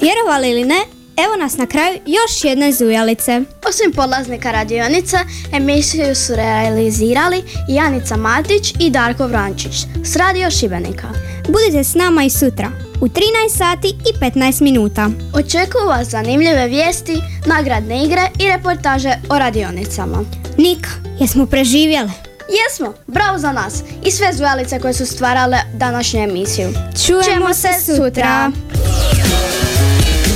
Vjerovali 0.00 0.50
ili 0.50 0.64
ne, 0.64 0.80
evo 1.24 1.36
nas 1.40 1.56
na 1.56 1.66
kraju 1.66 1.98
još 2.06 2.44
jedne 2.44 2.72
zujalice. 2.72 3.42
Osim 3.68 3.92
polaznika 3.92 4.52
radionice, 4.52 5.16
emisiju 5.52 6.14
su 6.14 6.36
realizirali 6.36 7.42
Janica 7.68 8.16
Matić 8.16 8.74
i 8.80 8.90
Darko 8.90 9.26
Vrančić 9.26 9.74
s 10.04 10.16
Radio 10.16 10.50
Šibenika. 10.50 11.08
Budite 11.48 11.84
s 11.84 11.94
nama 11.94 12.24
i 12.24 12.30
sutra 12.30 12.70
u 13.00 13.08
13 13.08 13.18
sati 13.56 13.88
i 13.88 14.18
15 14.20 14.62
minuta. 14.62 15.10
Očekuju 15.34 15.86
vas 15.86 16.08
zanimljive 16.08 16.68
vijesti, 16.68 17.20
nagradne 17.46 18.04
igre 18.04 18.28
i 18.38 18.48
reportaže 18.48 19.14
o 19.30 19.38
radionicama. 19.38 20.24
Nika, 20.58 20.90
jesmo 21.20 21.46
preživjeli? 21.46 22.33
Jesmo, 22.48 22.94
bravo 23.06 23.38
za 23.38 23.52
nas 23.52 23.74
i 24.04 24.10
sve 24.10 24.32
zujalice 24.32 24.80
koje 24.80 24.94
su 24.94 25.06
stvarale 25.06 25.58
današnju 25.72 26.20
emisiju. 26.20 26.72
Čujemo 27.06 27.54
se 27.54 27.68
sutra. 27.86 28.50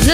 Z, 0.03 0.11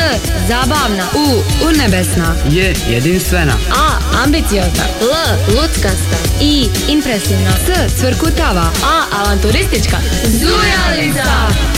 zabavna. 0.48 1.06
U, 1.16 1.42
urnebesna. 1.66 2.34
J. 2.50 2.74
Jedinstvena. 2.90 3.52
A, 3.70 4.22
ambiciozna. 4.24 4.84
L, 5.00 5.06
luckasta. 5.54 6.16
I, 6.40 6.68
impresivna. 6.88 7.50
S, 7.66 8.00
cvrkutava. 8.00 8.70
A, 8.84 9.02
avanturistička. 9.22 9.96
Zujalica! 10.24 11.73